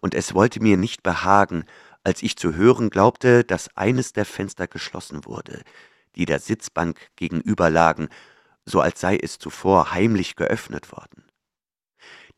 Und 0.01 0.15
es 0.15 0.35
wollte 0.35 0.61
mir 0.63 0.77
nicht 0.77 1.03
behagen, 1.03 1.65
als 2.05 2.23
ich 2.23 2.37
zu 2.37 2.55
hören 2.55 2.91
glaubte, 2.91 3.45
dass 3.45 3.75
eines 3.79 4.13
der 4.13 4.27
Fenster 4.27 4.67
geschlossen 4.67 5.25
wurde, 5.25 5.63
die 6.17 6.27
der 6.27 6.39
Sitzbank 6.39 7.01
gegenüberlagen, 7.17 8.11
so 8.67 8.83
als 8.83 9.01
sei 9.01 9.17
es 9.17 9.39
zuvor 9.39 9.93
heimlich 9.93 10.37
geöffnet 10.37 10.93
worden. 10.93 11.28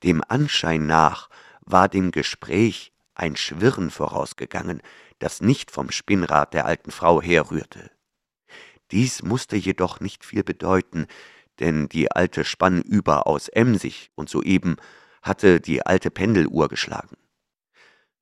Dem 0.02 0.22
Anschein 0.26 0.86
nach 0.86 1.28
war 1.60 1.88
dem 1.88 2.10
Gespräch 2.10 2.92
ein 3.14 3.36
Schwirren 3.36 3.90
vorausgegangen, 3.90 4.82
das 5.18 5.40
nicht 5.40 5.70
vom 5.70 5.90
Spinnrad 5.90 6.54
der 6.54 6.64
alten 6.66 6.90
Frau 6.90 7.20
herrührte. 7.20 7.90
Dies 8.90 9.22
musste 9.22 9.56
jedoch 9.56 10.00
nicht 10.00 10.24
viel 10.24 10.42
bedeuten, 10.42 11.06
denn 11.60 11.88
die 11.88 12.10
alte 12.10 12.44
spann 12.44 12.80
überaus 12.82 13.48
emsig 13.48 14.10
und 14.14 14.28
soeben 14.30 14.76
hatte 15.22 15.60
die 15.60 15.84
alte 15.84 16.10
Pendeluhr 16.10 16.68
geschlagen. 16.68 17.16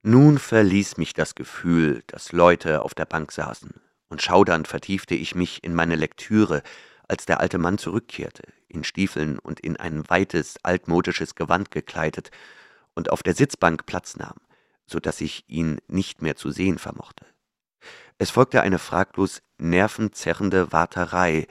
Nun 0.03 0.39
verließ 0.39 0.97
mich 0.97 1.13
das 1.13 1.35
Gefühl, 1.35 2.03
dass 2.09 2.33
Leute 2.33 2.83
auf 2.83 2.95
der 2.95 3.05
Bank 3.05 3.33
saßen, 3.33 3.81
und 4.09 4.23
schaudernd 4.23 4.67
vertiefte 4.69 5.15
ich 5.15 5.35
mich 5.35 5.63
in 5.63 5.75
meine 5.75 5.97
Lektüre, 5.97 6.63
als 7.07 7.27
der 7.27 7.41
alte 7.41 7.59
Mann 7.59 7.79
zurückkehrte, 7.79 8.43
in 8.69 8.85
Stiefeln 8.85 9.39
und 9.39 9.61
in 9.61 9.77
ein 9.77 10.09
weites, 10.09 10.57
altmodisches 10.63 11.35
Gewand 11.35 11.71
gekleidet, 11.71 12.31
und 12.95 13.11
auf 13.11 13.23
der 13.23 13.35
Sitzbank 13.35 13.87
Platz 13.87 14.17
nahm, 14.17 14.39
so 14.87 14.99
dass 14.99 15.21
ich 15.21 15.45
ihn 15.49 15.79
nicht 15.87 16.23
mehr 16.23 16.37
zu 16.37 16.51
sehen 16.51 16.79
vermochte. 16.79 17.27
Es 18.19 18.31
folgte 18.31 18.63
eine 18.63 18.79
fraglos 18.79 19.43
nervenzerrende 19.59 20.73
Warterei, 20.73 21.47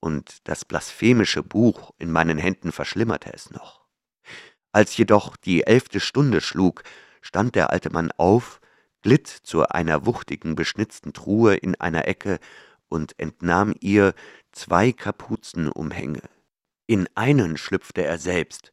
und 0.00 0.46
das 0.48 0.64
blasphemische 0.64 1.42
Buch 1.42 1.92
in 1.98 2.12
meinen 2.12 2.38
Händen 2.38 2.72
verschlimmerte 2.72 3.32
es 3.32 3.50
noch. 3.50 3.84
Als 4.70 4.96
jedoch 4.96 5.36
die 5.36 5.66
elfte 5.66 5.98
Stunde 5.98 6.40
schlug, 6.40 6.82
stand 7.22 7.54
der 7.54 7.70
alte 7.70 7.90
Mann 7.90 8.12
auf, 8.16 8.60
glitt 9.02 9.28
zu 9.28 9.66
einer 9.66 10.04
wuchtigen, 10.04 10.56
beschnitzten 10.56 11.12
Truhe 11.12 11.54
in 11.54 11.74
einer 11.80 12.06
Ecke 12.06 12.38
und 12.88 13.18
entnahm 13.18 13.74
ihr 13.80 14.14
zwei 14.52 14.92
Kapuzenumhänge. 14.92 16.22
In 16.86 17.08
einen 17.14 17.56
schlüpfte 17.56 18.04
er 18.04 18.18
selbst, 18.18 18.72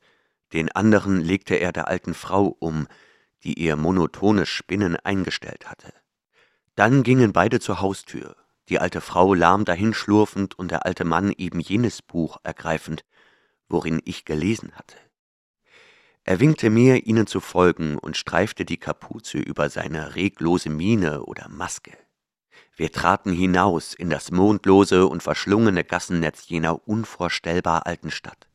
den 0.54 0.72
anderen 0.72 1.22
legte 1.22 1.56
er 1.56 1.72
der 1.72 1.88
alten 1.88 2.14
Frau 2.14 2.56
um, 2.60 2.88
die 3.44 3.60
ihr 3.60 3.76
monotones 3.76 4.50
Spinnen 4.50 4.98
eingestellt 4.98 5.70
hatte. 5.70 5.94
Dann 6.76 7.04
gingen 7.04 7.34
beide 7.34 7.60
zur 7.60 7.82
Haustür, 7.82 8.36
die 8.70 8.80
alte 8.80 9.02
Frau 9.02 9.34
lahm 9.34 9.66
dahinschlurfend 9.66 10.58
und 10.58 10.72
der 10.72 10.86
alte 10.86 11.06
Mann 11.06 11.32
eben 11.38 11.60
jenes 11.60 12.02
Buch 12.02 12.38
ergreifend, 12.44 13.04
worin 13.70 14.02
ich 14.06 14.26
gelesen 14.26 14.74
hatte. 14.74 14.98
Er 16.24 16.40
winkte 16.40 16.70
mir, 16.70 17.08
ihnen 17.08 17.26
zu 17.26 17.40
folgen, 17.40 17.98
und 17.98 18.16
streifte 18.16 18.64
die 18.64 18.78
Kapuze 18.78 19.40
über 19.40 19.70
seine 19.70 20.16
reglose 20.16 20.70
Miene 20.70 21.24
oder 21.24 21.50
Maske. 21.50 21.98
Wir 22.78 22.92
traten 22.92 23.34
hinaus 23.34 23.94
in 23.94 24.10
das 24.10 24.32
mondlose 24.32 25.06
und 25.06 25.22
verschlungene 25.22 25.84
Gassennetz 25.84 26.48
jener 26.48 26.88
unvorstellbar 26.88 27.86
alten 27.86 28.12
Stadt, 28.12 28.48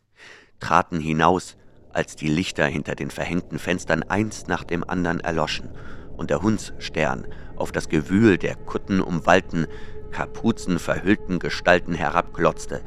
traten 0.58 1.00
hinaus, 1.00 1.56
als 1.92 2.16
die 2.16 2.28
Lichter 2.28 2.66
hinter 2.66 2.94
den 2.94 3.10
verhängten 3.10 3.58
Fenstern 3.58 4.02
eins 4.02 4.46
nach 4.46 4.64
dem 4.64 4.84
andern 4.84 5.20
erloschen 5.20 5.70
und 6.16 6.30
der 6.30 6.42
Hundsstern 6.42 7.26
auf 7.56 7.72
das 7.72 7.88
Gewühl 7.88 8.38
der 8.38 8.54
Kutten 8.54 9.00
umwallten, 9.00 9.66
kapuzenverhüllten 10.12 11.38
Gestalten 11.38 11.94
herabglotzte, 11.94 12.82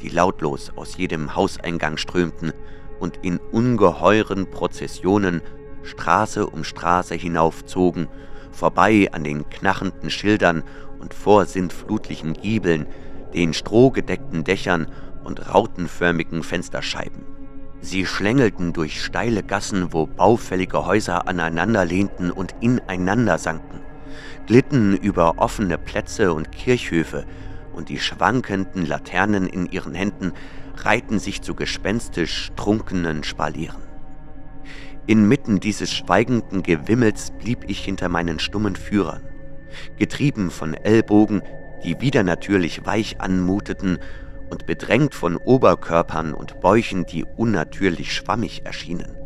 die 0.00 0.08
lautlos 0.08 0.70
aus 0.76 0.96
jedem 0.96 1.34
Hauseingang 1.34 1.96
strömten 1.96 2.52
und 3.00 3.18
in 3.22 3.38
ungeheuren 3.38 4.48
Prozessionen 4.50 5.42
Straße 5.82 6.46
um 6.46 6.64
Straße 6.64 7.14
hinaufzogen, 7.14 8.08
vorbei 8.58 9.08
an 9.12 9.24
den 9.24 9.48
knarrenden 9.48 10.10
Schildern 10.10 10.64
und 10.98 11.14
vorsintflutlichen 11.14 12.34
Giebeln, 12.34 12.86
den 13.32 13.54
strohgedeckten 13.54 14.44
Dächern 14.44 14.88
und 15.24 15.54
rautenförmigen 15.54 16.42
Fensterscheiben. 16.42 17.24
Sie 17.80 18.04
schlängelten 18.04 18.72
durch 18.72 19.02
steile 19.02 19.44
Gassen, 19.44 19.92
wo 19.92 20.06
baufällige 20.06 20.84
Häuser 20.84 21.28
aneinander 21.28 21.84
lehnten 21.84 22.32
und 22.32 22.54
ineinander 22.60 23.38
sanken, 23.38 23.80
glitten 24.46 24.96
über 24.96 25.38
offene 25.38 25.78
Plätze 25.78 26.32
und 26.32 26.50
Kirchhöfe, 26.50 27.24
und 27.72 27.88
die 27.88 28.00
schwankenden 28.00 28.86
Laternen 28.86 29.46
in 29.46 29.70
ihren 29.70 29.94
Händen 29.94 30.32
reihten 30.78 31.20
sich 31.20 31.42
zu 31.42 31.54
gespenstisch 31.54 32.50
trunkenen 32.56 33.22
Spalieren. 33.22 33.87
Inmitten 35.08 35.58
dieses 35.58 35.90
schweigenden 35.90 36.62
Gewimmels 36.62 37.30
blieb 37.30 37.64
ich 37.66 37.82
hinter 37.82 38.10
meinen 38.10 38.38
stummen 38.38 38.76
Führern, 38.76 39.22
getrieben 39.96 40.50
von 40.50 40.74
Ellbogen, 40.74 41.40
die 41.82 41.98
wieder 42.02 42.22
natürlich 42.22 42.84
weich 42.84 43.18
anmuteten 43.18 44.00
und 44.50 44.66
bedrängt 44.66 45.14
von 45.14 45.38
Oberkörpern 45.38 46.34
und 46.34 46.60
Bäuchen, 46.60 47.06
die 47.06 47.24
unnatürlich 47.24 48.12
schwammig 48.12 48.66
erschienen, 48.66 49.16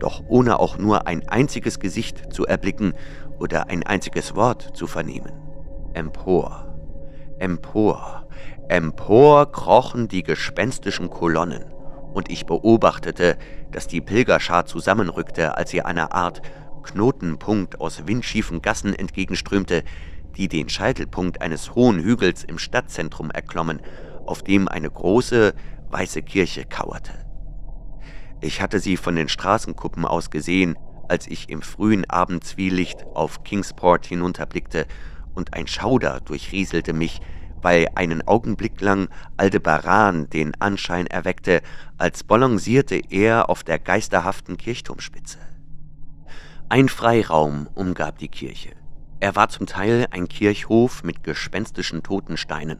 doch 0.00 0.24
ohne 0.26 0.58
auch 0.58 0.76
nur 0.76 1.06
ein 1.06 1.28
einziges 1.28 1.78
Gesicht 1.78 2.32
zu 2.32 2.44
erblicken 2.44 2.94
oder 3.38 3.68
ein 3.68 3.84
einziges 3.84 4.34
Wort 4.34 4.76
zu 4.76 4.88
vernehmen. 4.88 5.34
Empor, 5.94 6.76
Empor, 7.38 8.26
empor 8.68 9.52
krochen 9.52 10.08
die 10.08 10.24
gespenstischen 10.24 11.10
Kolonnen, 11.10 11.64
und 12.18 12.32
ich 12.32 12.46
beobachtete, 12.46 13.38
dass 13.70 13.86
die 13.86 14.00
Pilgerschar 14.00 14.66
zusammenrückte, 14.66 15.56
als 15.56 15.70
sie 15.70 15.82
einer 15.82 16.12
Art 16.12 16.42
Knotenpunkt 16.82 17.80
aus 17.80 18.08
windschiefen 18.08 18.60
Gassen 18.60 18.92
entgegenströmte, 18.92 19.84
die 20.36 20.48
den 20.48 20.68
Scheitelpunkt 20.68 21.40
eines 21.40 21.76
hohen 21.76 22.00
Hügels 22.00 22.42
im 22.42 22.58
Stadtzentrum 22.58 23.30
erklommen, 23.30 23.80
auf 24.26 24.42
dem 24.42 24.66
eine 24.66 24.90
große, 24.90 25.54
weiße 25.90 26.22
Kirche 26.22 26.64
kauerte. 26.64 27.12
Ich 28.40 28.60
hatte 28.60 28.80
sie 28.80 28.96
von 28.96 29.14
den 29.14 29.28
Straßenkuppen 29.28 30.04
aus 30.04 30.30
gesehen, 30.30 30.76
als 31.08 31.28
ich 31.28 31.48
im 31.48 31.62
frühen 31.62 32.04
Abendzwielicht 32.10 33.06
auf 33.14 33.44
Kingsport 33.44 34.06
hinunterblickte, 34.06 34.86
und 35.34 35.54
ein 35.54 35.68
Schauder 35.68 36.18
durchrieselte 36.24 36.92
mich, 36.92 37.20
weil 37.62 37.88
einen 37.94 38.26
Augenblick 38.26 38.80
lang 38.80 39.08
Aldebaran 39.36 40.28
den 40.30 40.54
Anschein 40.60 41.06
erweckte, 41.06 41.62
als 41.96 42.24
balancierte 42.24 43.00
er 43.10 43.50
auf 43.50 43.64
der 43.64 43.78
geisterhaften 43.78 44.56
Kirchturmspitze. 44.56 45.38
Ein 46.68 46.88
Freiraum 46.88 47.68
umgab 47.74 48.18
die 48.18 48.28
Kirche. 48.28 48.70
Er 49.20 49.34
war 49.34 49.48
zum 49.48 49.66
Teil 49.66 50.06
ein 50.10 50.28
Kirchhof 50.28 51.02
mit 51.02 51.24
gespenstischen 51.24 52.02
Totensteinen, 52.02 52.78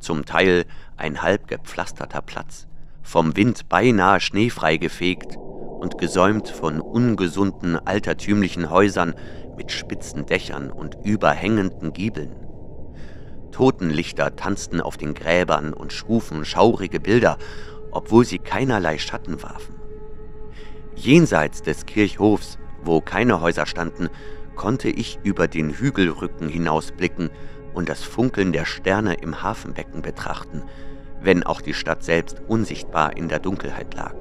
zum 0.00 0.24
Teil 0.24 0.64
ein 0.96 1.22
halb 1.22 1.46
gepflasterter 1.46 2.20
Platz, 2.20 2.66
vom 3.02 3.36
Wind 3.36 3.68
beinahe 3.68 4.20
schneefrei 4.20 4.76
gefegt 4.76 5.36
und 5.36 5.98
gesäumt 5.98 6.48
von 6.48 6.80
ungesunden 6.80 7.76
altertümlichen 7.76 8.70
Häusern 8.70 9.14
mit 9.56 9.72
spitzen 9.72 10.26
Dächern 10.26 10.70
und 10.70 10.96
überhängenden 11.04 11.92
Giebeln. 11.92 12.47
Totenlichter 13.58 14.36
tanzten 14.36 14.80
auf 14.80 14.96
den 14.96 15.14
Gräbern 15.14 15.72
und 15.72 15.92
schufen 15.92 16.44
schaurige 16.44 17.00
Bilder, 17.00 17.38
obwohl 17.90 18.24
sie 18.24 18.38
keinerlei 18.38 18.98
Schatten 18.98 19.42
warfen. 19.42 19.74
Jenseits 20.94 21.62
des 21.62 21.84
Kirchhofs, 21.84 22.56
wo 22.84 23.00
keine 23.00 23.40
Häuser 23.40 23.66
standen, 23.66 24.10
konnte 24.54 24.88
ich 24.88 25.18
über 25.24 25.48
den 25.48 25.70
Hügelrücken 25.70 26.48
hinausblicken 26.48 27.30
und 27.74 27.88
das 27.88 28.04
Funkeln 28.04 28.52
der 28.52 28.64
Sterne 28.64 29.14
im 29.14 29.42
Hafenbecken 29.42 30.02
betrachten, 30.02 30.62
wenn 31.20 31.42
auch 31.42 31.60
die 31.60 31.74
Stadt 31.74 32.04
selbst 32.04 32.40
unsichtbar 32.46 33.16
in 33.16 33.26
der 33.26 33.40
Dunkelheit 33.40 33.92
lag. 33.92 34.14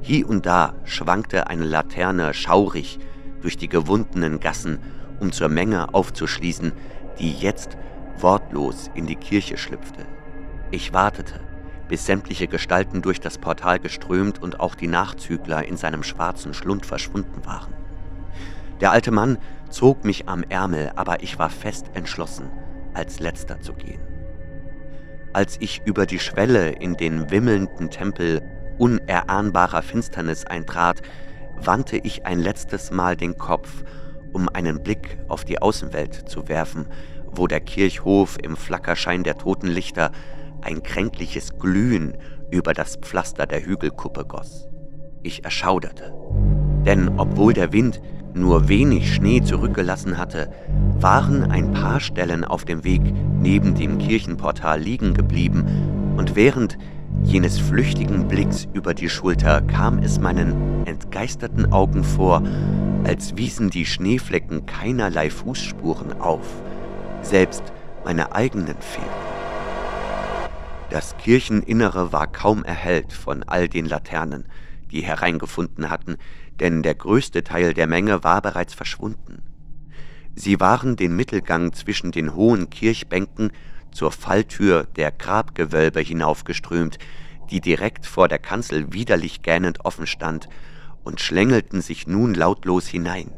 Hier 0.00 0.26
und 0.26 0.46
da 0.46 0.72
schwankte 0.84 1.48
eine 1.48 1.66
Laterne 1.66 2.32
schaurig 2.32 2.98
durch 3.42 3.58
die 3.58 3.68
gewundenen 3.68 4.40
Gassen, 4.40 4.78
um 5.20 5.32
zur 5.32 5.50
Menge 5.50 5.92
aufzuschließen, 5.92 6.72
die 7.18 7.32
jetzt 7.32 7.76
wortlos 8.22 8.90
in 8.94 9.06
die 9.06 9.16
Kirche 9.16 9.56
schlüpfte. 9.56 10.06
Ich 10.70 10.92
wartete, 10.92 11.40
bis 11.88 12.06
sämtliche 12.06 12.48
Gestalten 12.48 13.02
durch 13.02 13.20
das 13.20 13.38
Portal 13.38 13.78
geströmt 13.78 14.42
und 14.42 14.60
auch 14.60 14.74
die 14.74 14.88
Nachzügler 14.88 15.66
in 15.66 15.76
seinem 15.76 16.02
schwarzen 16.02 16.54
Schlund 16.54 16.86
verschwunden 16.86 17.44
waren. 17.44 17.72
Der 18.80 18.90
alte 18.90 19.10
Mann 19.10 19.38
zog 19.70 20.04
mich 20.04 20.28
am 20.28 20.42
Ärmel, 20.48 20.92
aber 20.96 21.22
ich 21.22 21.38
war 21.38 21.50
fest 21.50 21.86
entschlossen, 21.94 22.50
als 22.94 23.20
letzter 23.20 23.60
zu 23.60 23.72
gehen. 23.72 24.00
Als 25.32 25.56
ich 25.60 25.82
über 25.84 26.06
die 26.06 26.18
Schwelle 26.18 26.70
in 26.70 26.96
den 26.96 27.30
wimmelnden 27.30 27.90
Tempel 27.90 28.42
unerahnbarer 28.78 29.82
Finsternis 29.82 30.44
eintrat, 30.44 31.02
wandte 31.56 31.96
ich 31.98 32.26
ein 32.26 32.38
letztes 32.38 32.90
Mal 32.90 33.16
den 33.16 33.36
Kopf, 33.38 33.84
um 34.32 34.48
einen 34.48 34.82
Blick 34.82 35.18
auf 35.28 35.44
die 35.44 35.60
Außenwelt 35.60 36.28
zu 36.28 36.48
werfen, 36.48 36.86
wo 37.36 37.46
der 37.46 37.60
Kirchhof 37.60 38.38
im 38.42 38.56
Flackerschein 38.56 39.22
der 39.22 39.38
Totenlichter 39.38 40.10
ein 40.62 40.82
kränkliches 40.82 41.58
Glühen 41.58 42.16
über 42.50 42.72
das 42.72 42.96
Pflaster 42.96 43.46
der 43.46 43.64
Hügelkuppe 43.64 44.24
goss. 44.24 44.68
Ich 45.22 45.44
erschauderte, 45.44 46.14
denn 46.84 47.18
obwohl 47.18 47.52
der 47.52 47.72
Wind 47.72 48.00
nur 48.34 48.68
wenig 48.68 49.14
Schnee 49.14 49.40
zurückgelassen 49.40 50.18
hatte, 50.18 50.50
waren 51.00 51.50
ein 51.50 51.72
paar 51.72 52.00
Stellen 52.00 52.44
auf 52.44 52.64
dem 52.64 52.84
Weg 52.84 53.02
neben 53.40 53.74
dem 53.74 53.98
Kirchenportal 53.98 54.80
liegen 54.80 55.14
geblieben, 55.14 56.14
und 56.16 56.34
während 56.34 56.78
jenes 57.22 57.58
flüchtigen 57.58 58.28
Blicks 58.28 58.66
über 58.72 58.94
die 58.94 59.08
Schulter 59.08 59.62
kam 59.62 59.98
es 59.98 60.20
meinen 60.20 60.86
entgeisterten 60.86 61.72
Augen 61.72 62.04
vor, 62.04 62.42
als 63.04 63.36
wiesen 63.36 63.70
die 63.70 63.86
Schneeflecken 63.86 64.66
keinerlei 64.66 65.30
Fußspuren 65.30 66.20
auf, 66.20 66.46
selbst 67.28 67.62
meine 68.04 68.32
eigenen 68.32 68.76
fehlten. 68.80 69.10
Das 70.90 71.16
Kircheninnere 71.16 72.12
war 72.12 72.26
kaum 72.28 72.64
erhellt 72.64 73.12
von 73.12 73.42
all 73.42 73.68
den 73.68 73.86
Laternen, 73.86 74.44
die 74.92 75.02
hereingefunden 75.02 75.90
hatten, 75.90 76.16
denn 76.60 76.82
der 76.82 76.94
größte 76.94 77.42
Teil 77.42 77.74
der 77.74 77.86
Menge 77.86 78.22
war 78.22 78.40
bereits 78.40 78.72
verschwunden. 78.72 79.42
Sie 80.36 80.60
waren 80.60 80.96
den 80.96 81.16
Mittelgang 81.16 81.72
zwischen 81.72 82.12
den 82.12 82.34
hohen 82.34 82.70
Kirchbänken 82.70 83.50
zur 83.90 84.12
Falltür 84.12 84.84
der 84.96 85.10
Grabgewölbe 85.10 86.00
hinaufgeströmt, 86.00 86.98
die 87.50 87.60
direkt 87.60 88.06
vor 88.06 88.28
der 88.28 88.38
Kanzel 88.38 88.92
widerlich 88.92 89.42
gähnend 89.42 89.84
offen 89.84 90.06
stand, 90.06 90.48
und 91.02 91.20
schlängelten 91.20 91.80
sich 91.80 92.06
nun 92.06 92.34
lautlos 92.34 92.86
hinein. 92.88 93.32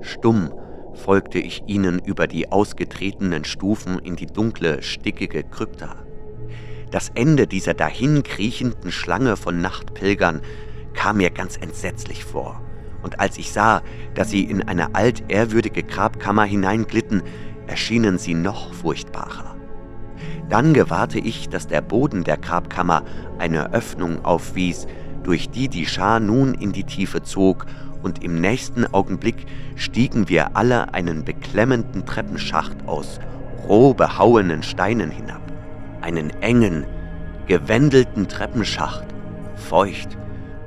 Stumm 0.00 0.52
folgte 0.94 1.38
ich 1.38 1.62
ihnen 1.66 1.98
über 1.98 2.26
die 2.26 2.50
ausgetretenen 2.50 3.44
Stufen 3.44 3.98
in 3.98 4.16
die 4.16 4.26
dunkle, 4.26 4.82
stickige 4.82 5.42
Krypta. 5.42 5.96
Das 6.90 7.10
Ende 7.14 7.46
dieser 7.46 7.74
dahinkriechenden 7.74 8.92
Schlange 8.92 9.36
von 9.36 9.60
Nachtpilgern 9.60 10.40
kam 10.94 11.16
mir 11.16 11.30
ganz 11.30 11.56
entsetzlich 11.56 12.24
vor, 12.24 12.60
und 13.02 13.20
als 13.20 13.36
ich 13.36 13.52
sah, 13.52 13.82
dass 14.14 14.30
sie 14.30 14.44
in 14.44 14.62
eine 14.62 14.94
altehrwürdige 14.94 15.82
Grabkammer 15.82 16.44
hineinglitten, 16.44 17.22
erschienen 17.66 18.18
sie 18.18 18.34
noch 18.34 18.72
furchtbarer. 18.72 19.56
Dann 20.48 20.74
gewahrte 20.74 21.18
ich, 21.18 21.48
dass 21.48 21.66
der 21.66 21.80
Boden 21.80 22.24
der 22.24 22.36
Grabkammer 22.36 23.02
eine 23.38 23.72
Öffnung 23.72 24.24
aufwies, 24.24 24.86
durch 25.22 25.50
die 25.50 25.68
die 25.68 25.86
Schar 25.86 26.20
nun 26.20 26.54
in 26.54 26.72
die 26.72 26.84
Tiefe 26.84 27.22
zog 27.22 27.66
und 28.04 28.22
im 28.22 28.40
nächsten 28.40 28.86
Augenblick 28.92 29.46
stiegen 29.76 30.28
wir 30.28 30.56
alle 30.56 30.92
einen 30.92 31.24
beklemmenden 31.24 32.04
Treppenschacht 32.04 32.76
aus 32.86 33.18
roh 33.66 33.94
behauenen 33.94 34.62
Steinen 34.62 35.10
hinab. 35.10 35.40
Einen 36.02 36.28
engen, 36.42 36.84
gewändelten 37.46 38.28
Treppenschacht, 38.28 39.06
feucht 39.56 40.18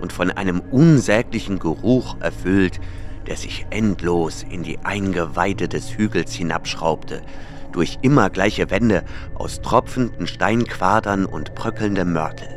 und 0.01 0.11
von 0.11 0.31
einem 0.31 0.61
unsäglichen 0.71 1.59
Geruch 1.59 2.17
erfüllt, 2.21 2.79
der 3.27 3.37
sich 3.37 3.67
endlos 3.69 4.43
in 4.49 4.63
die 4.63 4.79
Eingeweide 4.83 5.67
des 5.67 5.95
Hügels 5.95 6.33
hinabschraubte, 6.33 7.21
durch 7.71 7.99
immer 8.01 8.31
gleiche 8.31 8.71
Wände 8.71 9.03
aus 9.35 9.61
tropfenden 9.61 10.25
Steinquadern 10.25 11.25
und 11.25 11.53
bröckelndem 11.53 12.13
Mörtel. 12.13 12.47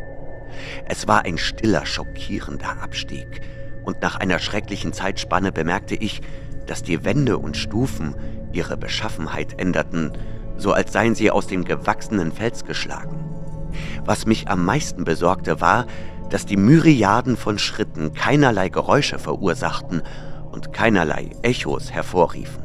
Es 0.88 1.06
war 1.06 1.26
ein 1.26 1.36
stiller, 1.36 1.84
schockierender 1.84 2.82
Abstieg, 2.82 3.42
und 3.84 4.02
nach 4.02 4.16
einer 4.16 4.38
schrecklichen 4.38 4.92
Zeitspanne 4.92 5.52
bemerkte 5.52 5.94
ich, 5.94 6.20
dass 6.66 6.82
die 6.82 7.04
Wände 7.04 7.38
und 7.38 7.56
Stufen 7.56 8.14
ihre 8.52 8.76
Beschaffenheit 8.76 9.60
änderten, 9.60 10.12
so 10.56 10.72
als 10.72 10.92
seien 10.92 11.14
sie 11.14 11.30
aus 11.30 11.46
dem 11.46 11.64
gewachsenen 11.64 12.32
Fels 12.32 12.64
geschlagen. 12.64 13.24
Was 14.04 14.26
mich 14.26 14.48
am 14.48 14.64
meisten 14.64 15.04
besorgte 15.04 15.60
war, 15.60 15.86
dass 16.28 16.46
die 16.46 16.56
Myriaden 16.56 17.36
von 17.36 17.58
Schritten 17.58 18.14
keinerlei 18.14 18.68
Geräusche 18.68 19.18
verursachten 19.18 20.02
und 20.50 20.72
keinerlei 20.72 21.30
Echos 21.42 21.90
hervorriefen. 21.90 22.62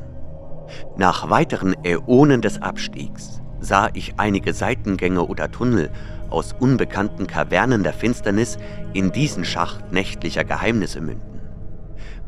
Nach 0.98 1.30
weiteren 1.30 1.76
Äonen 1.84 2.42
des 2.42 2.62
Abstiegs 2.62 3.42
sah 3.60 3.90
ich 3.94 4.14
einige 4.18 4.54
Seitengänge 4.54 5.26
oder 5.26 5.52
Tunnel 5.52 5.90
aus 6.30 6.54
unbekannten 6.54 7.28
Kavernen 7.28 7.84
der 7.84 7.94
Finsternis 7.94 8.58
in 8.94 9.12
diesen 9.12 9.46
Schacht 9.46 9.92
nächtlicher 9.92 10.44
Geheimnisse 10.44 11.02
münden. 11.02 11.42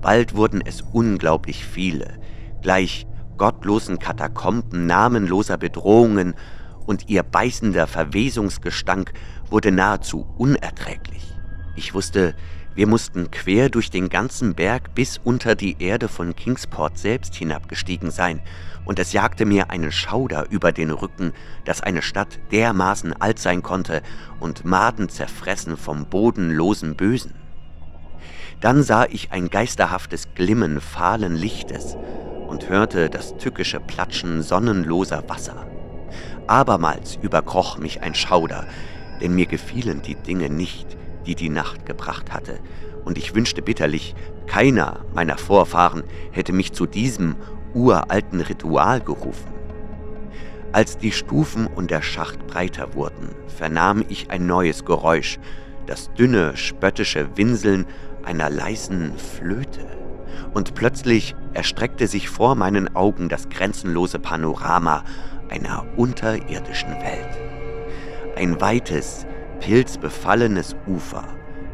Bald 0.02 0.36
wurden 0.36 0.62
es 0.66 0.82
unglaublich 0.82 1.66
viele, 1.66 2.20
gleich 2.62 3.08
gottlosen 3.38 4.00
Katakomben 4.00 4.86
namenloser 4.86 5.58
Bedrohungen, 5.58 6.34
und 6.88 7.10
ihr 7.10 7.22
beißender 7.22 7.86
Verwesungsgestank 7.86 9.12
wurde 9.50 9.72
nahezu 9.72 10.26
unerträglich. 10.38 11.34
Ich 11.76 11.94
wusste, 11.94 12.34
wir 12.78 12.86
mussten 12.86 13.32
quer 13.32 13.70
durch 13.70 13.90
den 13.90 14.08
ganzen 14.08 14.54
Berg 14.54 14.94
bis 14.94 15.20
unter 15.24 15.56
die 15.56 15.78
Erde 15.80 16.08
von 16.08 16.36
Kingsport 16.36 17.00
selbst 17.00 17.34
hinabgestiegen 17.34 18.12
sein, 18.12 18.40
und 18.86 19.00
es 19.00 19.14
jagte 19.14 19.48
mir 19.48 19.72
einen 19.72 19.92
Schauder 19.92 20.46
über 20.52 20.72
den 20.72 20.92
Rücken, 20.92 21.34
dass 21.66 21.82
eine 21.82 22.04
Stadt 22.04 22.38
dermaßen 22.52 23.20
alt 23.20 23.40
sein 23.40 23.64
konnte 23.64 24.04
und 24.40 24.64
Maden 24.64 25.10
zerfressen 25.10 25.76
vom 25.76 26.06
bodenlosen 26.06 26.96
Bösen. 26.96 27.34
Dann 28.62 28.84
sah 28.84 29.06
ich 29.06 29.32
ein 29.32 29.50
geisterhaftes 29.50 30.36
Glimmen 30.36 30.80
fahlen 30.80 31.36
Lichtes 31.36 31.98
und 32.48 32.70
hörte 32.70 33.10
das 33.10 33.38
tückische 33.38 33.80
Platschen 33.80 34.44
sonnenloser 34.44 35.28
Wasser. 35.28 35.66
Abermals 36.46 37.16
überkroch 37.24 37.80
mich 37.80 38.04
ein 38.04 38.14
Schauder, 38.14 38.68
denn 39.20 39.34
mir 39.34 39.48
gefielen 39.48 40.04
die 40.04 40.16
Dinge 40.16 40.52
nicht, 40.52 40.96
die 41.28 41.36
die 41.36 41.50
Nacht 41.50 41.86
gebracht 41.86 42.34
hatte, 42.34 42.60
und 43.06 43.18
ich 43.18 43.36
wünschte 43.36 43.62
bitterlich, 43.62 44.16
keiner 44.48 45.06
meiner 45.14 45.38
Vorfahren 45.38 46.04
hätte 46.32 46.54
mich 46.54 46.74
zu 46.74 46.86
diesem 46.86 47.36
uralten 47.74 48.42
Ritual 48.42 49.02
gerufen. 49.02 49.54
Als 50.74 50.98
die 50.98 51.12
Stufen 51.12 51.68
und 51.68 51.92
der 51.92 52.02
Schacht 52.02 52.48
breiter 52.48 52.94
wurden, 52.94 53.30
vernahm 53.48 54.04
ich 54.10 54.30
ein 54.30 54.46
neues 54.46 54.84
Geräusch, 54.84 55.40
das 55.86 56.14
dünne, 56.14 56.58
spöttische 56.58 57.30
Winseln 57.38 57.86
einer 58.24 58.50
leisen 58.50 59.14
Flöte. 59.18 59.86
Und 60.54 60.76
plötzlich 60.76 61.36
erstreckte 61.54 62.08
sich 62.08 62.30
vor 62.30 62.56
meinen 62.56 62.94
Augen 62.96 63.30
das 63.30 63.50
grenzenlose 63.50 64.20
Panorama 64.20 65.04
einer 65.50 65.86
unterirdischen 65.96 66.92
Welt. 66.92 67.38
Ein 68.36 68.60
weites, 68.60 69.26
pilzbefallenes 69.60 70.76
Ufer, 70.88 71.26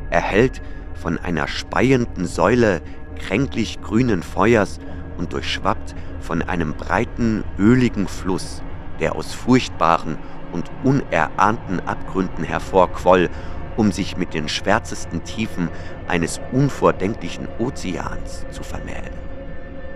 erhellt 0.10 0.62
von 0.94 1.18
einer 1.18 1.48
speienden 1.48 2.26
Säule 2.26 2.82
kränklich 3.16 3.82
grünen 3.82 4.24
Feuers 4.24 4.80
und 5.18 5.34
durchschwappt 5.34 5.96
von 6.20 6.42
einem 6.42 6.74
breiten, 6.74 7.44
öligen 7.58 8.08
Fluss, 8.08 8.62
der 9.00 9.16
aus 9.16 9.34
furchtbaren 9.34 10.18
und 10.52 10.70
unerahnten 10.84 11.80
Abgründen 11.82 12.44
hervorquoll, 12.44 13.30
um 13.76 13.92
sich 13.92 14.18
mit 14.18 14.34
den 14.34 14.48
schwärzesten 14.48 15.24
Tiefen 15.24 15.70
eines 16.08 16.40
unvordenklichen 16.52 17.48
Ozeans 17.60 18.46
zu 18.52 18.64
vermählen. 18.64 19.14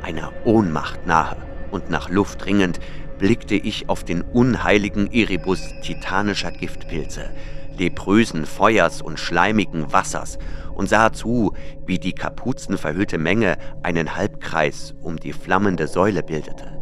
Einer 0.02 0.32
Ohnmacht 0.46 1.06
nahe 1.06 1.38
und 1.72 1.90
nach 1.90 2.10
Luft 2.10 2.46
ringend 2.46 2.80
blickte 3.20 3.56
ich 3.56 3.90
auf 3.90 4.04
den 4.04 4.22
unheiligen 4.22 5.12
Erebus 5.12 5.62
titanischer 5.82 6.52
Giftpilze, 6.52 7.30
leprösen 7.78 8.46
Feuers 8.46 9.02
und 9.02 9.20
schleimigen 9.20 9.92
Wassers 9.92 10.38
und 10.74 10.90
sah 10.90 11.12
zu, 11.12 11.54
wie 11.86 12.00
die 12.00 12.14
kapuzenverhüllte 12.14 13.18
Menge 13.18 13.58
einen 13.84 14.16
Halbkreis 14.16 14.94
um 15.02 15.18
die 15.18 15.34
flammende 15.34 15.88
Säule 15.88 16.24
bildete. 16.24 16.78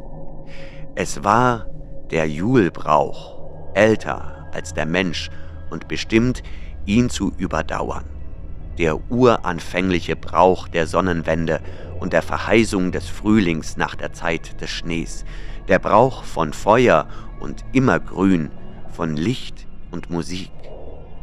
Es 0.95 1.23
war 1.23 1.67
der 2.11 2.27
Julbrauch, 2.27 3.73
älter 3.73 4.47
als 4.53 4.73
der 4.73 4.85
Mensch 4.85 5.29
und 5.69 5.87
bestimmt, 5.87 6.43
ihn 6.85 7.09
zu 7.09 7.31
überdauern. 7.37 8.05
Der 8.77 9.09
uranfängliche 9.09 10.15
Brauch 10.15 10.67
der 10.67 10.87
Sonnenwende 10.87 11.61
und 11.99 12.13
der 12.13 12.21
Verheißung 12.21 12.91
des 12.91 13.07
Frühlings 13.07 13.77
nach 13.77 13.95
der 13.95 14.13
Zeit 14.13 14.59
des 14.61 14.69
Schnees, 14.69 15.25
der 15.67 15.79
Brauch 15.79 16.23
von 16.23 16.53
Feuer 16.53 17.07
und 17.39 17.63
Immergrün, 17.71 18.51
von 18.91 19.15
Licht 19.15 19.67
und 19.91 20.09
Musik. 20.09 20.51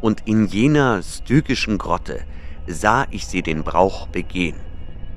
Und 0.03 0.27
in 0.27 0.47
jener 0.47 1.01
stygischen 1.01 1.77
Grotte 1.77 2.25
sah 2.67 3.05
ich 3.09 3.25
sie 3.25 3.41
den 3.41 3.63
Brauch 3.63 4.07
begehen, 4.07 4.57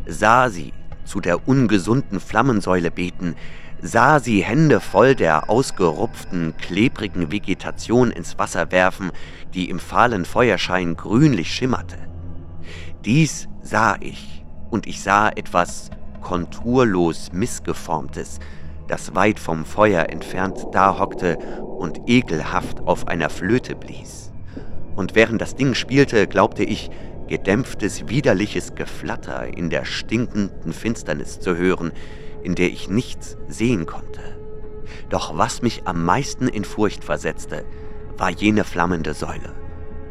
sah 0.07 0.49
sie 0.49 0.72
zu 1.05 1.20
der 1.20 1.49
ungesunden 1.49 2.20
Flammensäule 2.20 2.92
beten, 2.92 3.35
sah 3.83 4.20
sie 4.20 4.44
Hände 4.44 4.79
voll 4.79 5.16
der 5.16 5.51
ausgerupften, 5.51 6.55
klebrigen 6.57 7.33
Vegetation 7.33 8.12
ins 8.12 8.38
Wasser 8.38 8.70
werfen, 8.70 9.11
die 9.55 9.70
im 9.70 9.81
fahlen 9.81 10.25
Feuerschein 10.25 10.94
grünlich 10.94 11.53
schimmerte. 11.53 11.99
Dies 13.05 13.49
sah 13.62 13.96
ich, 13.99 14.44
und 14.70 14.87
ich 14.87 15.03
sah 15.03 15.31
etwas 15.31 15.90
konturlos 16.20 17.33
Missgeformtes, 17.33 18.38
das 18.87 19.16
weit 19.16 19.40
vom 19.40 19.64
Feuer 19.64 20.11
entfernt 20.11 20.64
dahockte 20.70 21.38
und 21.59 22.03
ekelhaft 22.07 22.83
auf 22.83 23.09
einer 23.09 23.31
Flöte 23.31 23.75
blies. 23.75 24.26
Und 24.97 25.15
während 25.15 25.41
das 25.41 25.55
Ding 25.55 25.75
spielte, 25.75 26.27
glaubte 26.27 26.65
ich, 26.65 26.91
gedämpftes, 27.29 28.09
widerliches 28.09 28.75
Geflatter 28.75 29.47
in 29.47 29.71
der 29.71 29.85
stinkenden 29.85 30.73
Finsternis 30.73 31.39
zu 31.41 31.57
hören, 31.57 31.93
in 32.43 32.55
der 32.55 32.69
ich 32.69 32.89
nichts 32.89 33.37
sehen 33.49 33.87
konnte. 33.87 34.21
Doch 35.09 35.37
was 35.37 35.63
mich 35.63 35.83
am 35.85 36.05
meisten 36.05 36.49
in 36.49 36.65
Furcht 36.65 37.05
versetzte, 37.05 37.65
war 38.17 38.31
jene 38.31 38.65
flammende 38.65 39.15
Säule, 39.15 39.53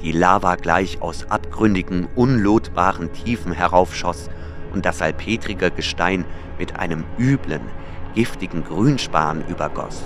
die 0.02 0.12
Lava 0.12 0.56
gleich 0.56 1.02
aus 1.02 1.26
abgründigen, 1.30 2.08
unlotbaren 2.16 3.12
Tiefen 3.14 3.52
heraufschoss 3.52 4.30
und 4.74 4.86
das 4.86 5.00
salpetrige 5.00 5.72
Gestein 5.72 6.26
mit 6.60 6.78
einem 6.78 7.04
üblen, 7.18 7.62
giftigen 8.14 8.64
Grünspan 8.64 9.44
übergoss. 9.48 10.04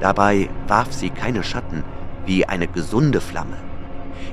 Dabei 0.00 0.48
warf 0.66 0.92
sie 0.92 1.10
keine 1.10 1.42
Schatten 1.42 1.84
wie 2.24 2.46
eine 2.46 2.66
gesunde 2.66 3.20
Flamme. 3.20 3.69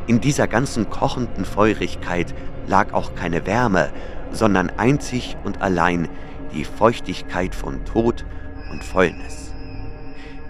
In 0.08 0.21
dieser 0.21 0.47
ganzen 0.47 0.89
kochenden 0.89 1.45
Feurigkeit 1.45 2.34
lag 2.67 2.93
auch 2.93 3.15
keine 3.15 3.45
Wärme, 3.45 3.89
sondern 4.32 4.69
einzig 4.78 5.38
und 5.43 5.62
allein 5.62 6.10
die 6.54 6.65
Feuchtigkeit 6.65 7.56
von 7.56 7.84
Tod 7.86 8.26
und 8.71 8.84
Fäulnis. 8.84 9.54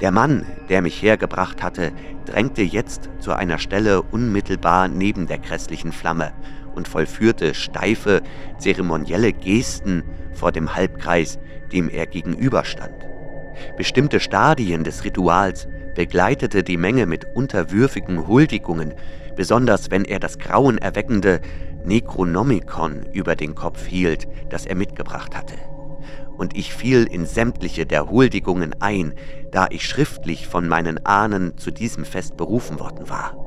Der 0.01 0.11
Mann, 0.11 0.45
der 0.69 0.81
mich 0.81 1.01
hergebracht 1.01 1.63
hatte, 1.63 1.91
drängte 2.25 2.61
jetzt 2.61 3.09
zu 3.19 3.33
einer 3.33 3.57
Stelle 3.57 4.03
unmittelbar 4.03 4.87
neben 4.87 5.25
der 5.25 5.39
grässlichen 5.39 5.91
Flamme 5.91 6.33
und 6.75 6.87
vollführte 6.87 7.55
steife, 7.55 8.21
zeremonielle 8.59 9.33
Gesten 9.33 10.03
vor 10.33 10.51
dem 10.51 10.75
Halbkreis, 10.75 11.39
dem 11.71 11.89
er 11.89 12.05
gegenüberstand. 12.05 12.93
Bestimmte 13.75 14.19
Stadien 14.19 14.83
des 14.83 15.03
Rituals 15.03 15.67
begleitete 15.95 16.63
die 16.63 16.77
Menge 16.77 17.07
mit 17.07 17.25
unterwürfigen 17.35 18.27
Huldigungen, 18.27 18.93
besonders 19.37 19.89
wenn 19.89 20.03
er 20.03 20.19
das 20.19 20.37
grauenerweckende 20.37 21.39
Necronomicon 21.85 23.05
über 23.13 23.37
den 23.37 23.55
Kopf 23.55 23.85
hielt, 23.85 24.27
das 24.49 24.65
er 24.65 24.75
mitgebracht 24.75 25.37
hatte. 25.37 25.53
Und 26.37 26.57
ich 26.57 26.73
fiel 26.73 27.05
in 27.05 27.25
sämtliche 27.25 27.85
der 27.85 28.09
Huldigungen 28.09 28.75
ein, 28.81 29.13
da 29.51 29.67
ich 29.69 29.87
schriftlich 29.87 30.47
von 30.47 30.67
meinen 30.67 31.05
Ahnen 31.05 31.57
zu 31.57 31.71
diesem 31.71 32.03
Fest 32.03 32.35
berufen 32.35 32.79
worden 32.79 33.09
war. 33.09 33.37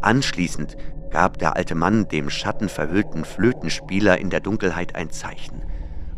Anschließend 0.00 0.76
gab 1.10 1.38
der 1.38 1.56
alte 1.56 1.74
Mann 1.74 2.08
dem 2.08 2.30
schattenverhüllten 2.30 3.24
Flötenspieler 3.24 4.18
in 4.18 4.30
der 4.30 4.40
Dunkelheit 4.40 4.94
ein 4.94 5.10
Zeichen, 5.10 5.62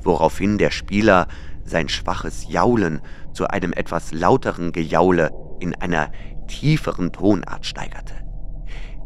woraufhin 0.03 0.59
der 0.59 0.71
Spieler 0.71 1.27
sein 1.65 1.89
schwaches 1.89 2.47
Jaulen 2.49 3.01
zu 3.33 3.49
einem 3.49 3.73
etwas 3.73 4.13
lauteren 4.13 4.73
Gejaule 4.73 5.31
in 5.61 5.75
einer 5.75 6.11
tieferen 6.47 7.13
Tonart 7.13 7.67
steigerte. 7.67 8.22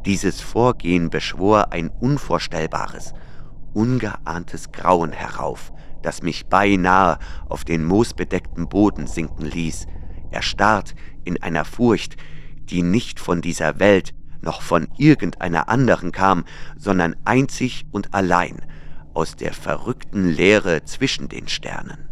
Dieses 0.06 0.40
Vorgehen 0.40 1.10
beschwor 1.10 1.72
ein 1.72 1.88
unvorstellbares, 1.88 3.12
ungeahntes 3.74 4.70
Grauen 4.70 5.10
herauf, 5.10 5.72
das 6.00 6.22
mich 6.22 6.46
beinahe 6.46 7.18
auf 7.48 7.64
den 7.64 7.84
moosbedeckten 7.84 8.68
Boden 8.68 9.08
sinken 9.08 9.46
ließ, 9.46 9.88
erstarrt 10.30 10.94
in 11.24 11.42
einer 11.42 11.64
Furcht, 11.64 12.16
die 12.66 12.82
nicht 12.84 13.18
von 13.18 13.40
dieser 13.40 13.80
Welt 13.80 14.14
noch 14.42 14.62
von 14.62 14.86
irgendeiner 14.96 15.68
anderen 15.68 16.12
kam, 16.12 16.44
sondern 16.76 17.16
einzig 17.24 17.84
und 17.90 18.14
allein 18.14 18.64
aus 19.12 19.34
der 19.34 19.52
verrückten 19.52 20.28
Leere 20.28 20.84
zwischen 20.84 21.28
den 21.28 21.48
Sternen. 21.48 22.08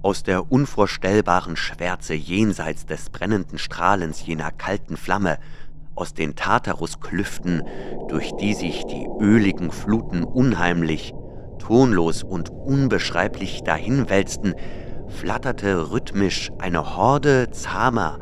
Aus 0.00 0.22
der 0.22 0.50
unvorstellbaren 0.50 1.56
Schwärze 1.56 2.14
jenseits 2.14 2.86
des 2.86 3.10
brennenden 3.10 3.58
Strahlens 3.58 4.24
jener 4.24 4.50
kalten 4.50 4.96
Flamme, 4.96 5.38
aus 5.94 6.14
den 6.14 6.34
Tartarusklüften, 6.34 7.62
durch 8.08 8.32
die 8.40 8.54
sich 8.54 8.84
die 8.86 9.06
öligen 9.20 9.70
Fluten 9.70 10.24
unheimlich, 10.24 11.14
tonlos 11.58 12.22
und 12.22 12.50
unbeschreiblich 12.50 13.62
dahinwälzten, 13.62 14.54
flatterte 15.08 15.90
rhythmisch 15.90 16.50
eine 16.58 16.96
Horde 16.96 17.50
zahmer, 17.50 18.18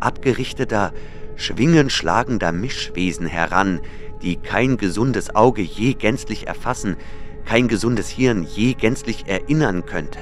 abgerichteter, 0.00 0.92
schwingenschlagender 1.36 2.52
Mischwesen 2.52 3.26
heran, 3.26 3.80
die 4.22 4.36
kein 4.36 4.76
gesundes 4.76 5.34
Auge 5.34 5.62
je 5.62 5.94
gänzlich 5.94 6.46
erfassen, 6.46 6.96
kein 7.44 7.68
gesundes 7.68 8.08
Hirn 8.08 8.42
je 8.42 8.74
gänzlich 8.74 9.28
erinnern 9.28 9.86
könnte. 9.86 10.18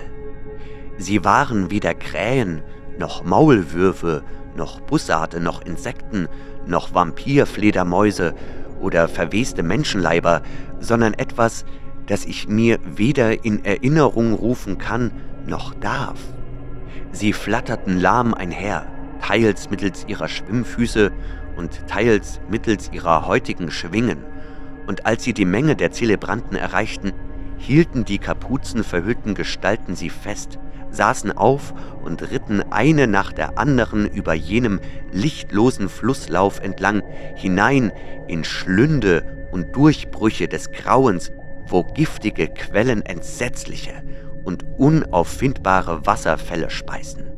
Sie 0.98 1.24
waren 1.24 1.70
weder 1.70 1.94
Krähen, 1.94 2.62
noch 2.98 3.24
Maulwürfe, 3.24 4.22
noch 4.56 4.80
Bussarde, 4.80 5.40
noch 5.40 5.62
Insekten, 5.62 6.28
noch 6.66 6.94
Vampirfledermäuse 6.94 8.34
oder 8.80 9.08
verweste 9.08 9.62
Menschenleiber, 9.62 10.42
sondern 10.80 11.14
etwas, 11.14 11.64
das 12.06 12.24
ich 12.24 12.48
mir 12.48 12.78
weder 12.84 13.44
in 13.44 13.64
Erinnerung 13.64 14.34
rufen 14.34 14.78
kann, 14.78 15.10
noch 15.46 15.74
darf. 15.74 16.18
Sie 17.12 17.32
flatterten 17.32 18.00
lahm 18.00 18.34
einher, 18.34 18.86
teils 19.20 19.70
mittels 19.70 20.04
ihrer 20.08 20.28
Schwimmfüße 20.28 21.12
und 21.56 21.86
teils 21.86 22.40
mittels 22.50 22.90
ihrer 22.92 23.26
heutigen 23.26 23.70
Schwingen, 23.70 24.18
und 24.86 25.06
als 25.06 25.24
sie 25.24 25.32
die 25.32 25.46
Menge 25.46 25.76
der 25.76 25.92
Zelebranten 25.92 26.56
erreichten, 26.56 27.12
hielten 27.56 28.04
die 28.04 28.18
kapuzenverhüllten 28.18 29.34
Gestalten 29.34 29.94
sie 29.96 30.10
fest, 30.10 30.58
saßen 30.94 31.32
auf 31.36 31.74
und 32.02 32.30
ritten 32.30 32.62
eine 32.70 33.06
nach 33.06 33.32
der 33.32 33.58
anderen 33.58 34.06
über 34.06 34.34
jenem 34.34 34.80
lichtlosen 35.12 35.88
Flusslauf 35.88 36.60
entlang 36.60 37.02
hinein 37.34 37.92
in 38.28 38.44
Schlünde 38.44 39.48
und 39.52 39.74
Durchbrüche 39.76 40.48
des 40.48 40.70
Grauens, 40.72 41.30
wo 41.68 41.82
giftige 41.82 42.48
Quellen 42.48 43.04
entsetzliche 43.04 43.92
und 44.44 44.64
unauffindbare 44.78 46.06
Wasserfälle 46.06 46.70
speisen. 46.70 47.30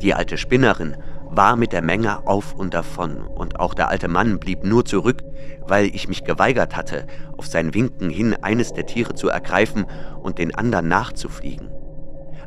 Die 0.00 0.14
alte 0.14 0.36
Spinnerin 0.36 0.96
war 1.34 1.56
mit 1.56 1.72
der 1.72 1.82
Menge 1.82 2.26
auf 2.26 2.54
und 2.54 2.74
davon, 2.74 3.26
und 3.26 3.58
auch 3.58 3.74
der 3.74 3.88
alte 3.88 4.08
Mann 4.08 4.38
blieb 4.38 4.64
nur 4.64 4.84
zurück, 4.84 5.22
weil 5.66 5.86
ich 5.86 6.08
mich 6.08 6.24
geweigert 6.24 6.76
hatte, 6.76 7.06
auf 7.38 7.46
sein 7.46 7.72
Winken 7.72 8.10
hin 8.10 8.36
eines 8.42 8.74
der 8.74 8.86
Tiere 8.86 9.14
zu 9.14 9.28
ergreifen 9.28 9.86
und 10.22 10.38
den 10.38 10.54
anderen 10.54 10.88
nachzufliegen. 10.88 11.70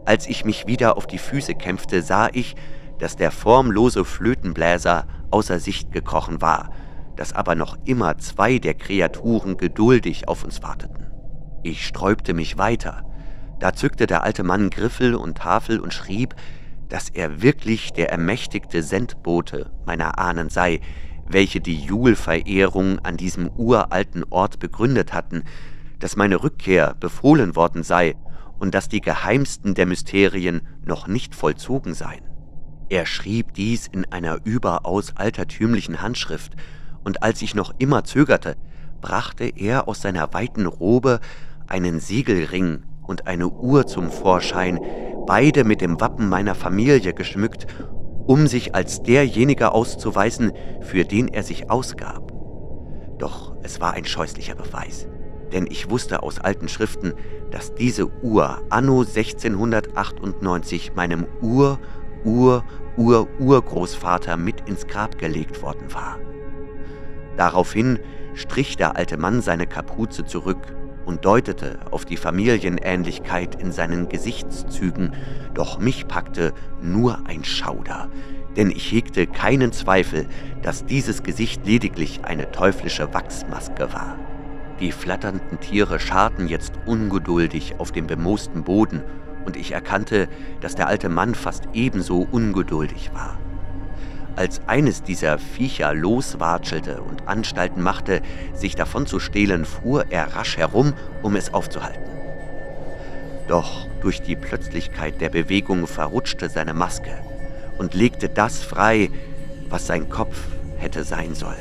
Als 0.06 0.28
ich 0.28 0.46
mich 0.46 0.68
wieder 0.68 0.98
auf 0.98 1.08
die 1.08 1.18
Füße 1.18 1.56
kämpfte, 1.56 2.02
sah 2.02 2.30
ich, 2.32 2.56
dass 3.00 3.16
der 3.16 3.32
formlose 3.32 4.06
Flötenbläser 4.06 5.08
außer 5.32 5.60
Sicht 5.60 5.92
gekrochen 5.92 6.42
war, 6.42 6.70
dass 7.16 7.34
aber 7.34 7.56
noch 7.56 7.78
immer 7.86 8.18
zwei 8.20 8.60
der 8.60 8.76
Kreaturen 8.76 9.58
geduldig 9.58 10.28
auf 10.28 10.44
uns 10.44 10.62
warteten. 10.62 11.08
Ich 11.64 11.86
sträubte 11.86 12.34
mich 12.34 12.58
weiter. 12.58 13.04
Da 13.60 13.74
zückte 13.74 14.06
der 14.06 14.24
alte 14.24 14.44
Mann 14.44 14.70
Griffel 14.70 15.16
und 15.16 15.38
Tafel 15.38 15.80
und 15.80 15.94
schrieb, 15.94 16.36
dass 16.90 17.10
er 17.10 17.42
wirklich 17.42 17.94
der 17.94 18.12
ermächtigte 18.12 18.84
Sendbote 18.84 19.72
meiner 19.86 20.20
Ahnen 20.20 20.50
sei, 20.50 20.82
welche 21.28 21.62
die 21.62 21.80
Julverehrung 21.80 23.00
an 23.00 23.18
diesem 23.18 23.50
uralten 23.50 24.24
Ort 24.30 24.60
begründet 24.60 25.14
hatten, 25.14 25.44
dass 26.00 26.16
meine 26.16 26.44
Rückkehr 26.44 26.96
befohlen 27.00 27.56
worden 27.56 27.82
sei 27.82 28.16
und 28.60 28.74
dass 28.74 28.90
die 28.90 29.02
geheimsten 29.02 29.74
der 29.74 29.86
Mysterien 29.86 30.62
noch 30.84 31.08
nicht 31.08 31.36
vollzogen 31.36 31.94
seien. 31.94 32.24
Er 32.90 33.06
schrieb 33.06 33.54
dies 33.54 33.88
in 33.88 34.06
einer 34.12 34.40
überaus 34.44 35.16
altertümlichen 35.16 36.02
Handschrift, 36.02 36.54
und 37.04 37.22
als 37.22 37.42
ich 37.42 37.54
noch 37.54 37.74
immer 37.78 38.04
zögerte, 38.04 38.56
brachte 39.02 39.46
er 39.46 39.88
aus 39.88 40.02
seiner 40.02 40.34
weiten 40.34 40.66
Robe 40.66 41.20
einen 41.68 42.00
Siegelring 42.00 42.84
und 43.04 43.28
eine 43.28 43.48
Uhr 43.48 43.86
zum 43.86 44.10
Vorschein, 44.10 44.80
beide 45.28 45.64
mit 45.64 45.82
dem 45.82 46.00
Wappen 46.02 46.30
meiner 46.30 46.56
Familie 46.56 47.14
geschmückt, 47.14 47.68
um 48.26 48.48
sich 48.48 48.74
als 48.74 49.04
derjenige 49.04 49.72
auszuweisen, 49.72 50.52
für 50.82 51.06
den 51.06 51.28
er 51.28 51.44
sich 51.44 51.70
ausgab. 51.70 52.32
Doch 53.20 53.56
es 53.64 53.80
war 53.80 53.94
ein 53.94 54.06
scheußlicher 54.06 54.56
Beweis, 54.56 55.08
denn 55.54 55.68
ich 55.68 55.90
wusste 55.90 56.24
aus 56.24 56.40
alten 56.40 56.68
Schriften, 56.68 57.14
dass 57.52 57.74
diese 57.74 58.08
Uhr 58.22 58.62
anno 58.70 59.02
1698 59.02 60.94
meinem 60.96 61.26
Ur, 61.42 61.80
Ur, 62.24 62.64
Ur, 62.98 63.28
Urgroßvater 63.40 64.38
mit 64.38 64.68
ins 64.68 64.88
Grab 64.88 65.18
gelegt 65.18 65.62
worden 65.62 65.94
war. 65.94 66.18
Daraufhin 67.38 68.00
strich 68.34 68.78
der 68.78 68.96
alte 68.96 69.18
Mann 69.18 69.42
seine 69.42 69.68
Kapuze 69.68 70.26
zurück 70.26 70.76
und 71.06 71.24
deutete 71.24 71.80
auf 71.92 72.06
die 72.06 72.18
Familienähnlichkeit 72.18 73.62
in 73.62 73.72
seinen 73.72 74.10
Gesichtszügen, 74.10 75.14
doch 75.54 75.80
mich 75.80 76.08
packte 76.08 76.54
nur 76.82 77.20
ein 77.28 77.44
Schauder, 77.44 78.10
denn 78.56 78.72
ich 78.72 78.92
hegte 78.92 79.28
keinen 79.28 79.72
Zweifel, 79.72 80.26
dass 80.62 80.86
dieses 80.86 81.24
Gesicht 81.24 81.66
lediglich 81.66 82.22
eine 82.24 82.52
teuflische 82.52 83.14
Wachsmaske 83.14 83.94
war. 83.94 84.18
Die 84.80 84.92
flatternden 84.92 85.60
Tiere 85.60 86.00
scharten 86.00 86.48
jetzt 86.48 86.74
ungeduldig 86.86 87.76
auf 87.80 87.92
dem 87.92 88.08
bemoosten 88.08 88.64
Boden, 88.64 89.02
und 89.46 89.56
ich 89.56 89.72
erkannte, 89.72 90.28
dass 90.60 90.76
der 90.76 90.88
alte 90.88 91.08
Mann 91.08 91.36
fast 91.36 91.66
ebenso 91.74 92.28
ungeduldig 92.32 93.12
war. 93.14 93.38
Als 94.36 94.60
eines 94.68 95.04
dieser 95.04 95.38
Viecher 95.38 95.94
loswatschelte 95.94 97.02
und 97.02 97.28
Anstalten 97.28 97.82
machte, 97.82 98.22
sich 98.54 98.76
davon 98.76 99.06
zu 99.06 99.20
stehlen, 99.20 99.64
fuhr 99.64 100.06
er 100.10 100.36
rasch 100.36 100.58
herum, 100.58 100.94
um 101.22 101.36
es 101.36 101.54
aufzuhalten. 101.54 102.04
Doch 103.48 103.88
durch 104.02 104.22
die 104.22 104.36
Plötzlichkeit 104.36 105.22
der 105.22 105.30
Bewegung 105.30 105.88
verrutschte 105.88 106.50
seine 106.50 106.74
Maske 106.74 107.12
und 107.78 107.94
legte 107.94 108.28
das 108.28 108.62
frei, 108.62 109.10
was 109.70 109.88
sein 109.88 110.10
Kopf 110.10 110.38
hätte 110.78 111.04
sein 111.04 111.34
sollen. 111.34 111.56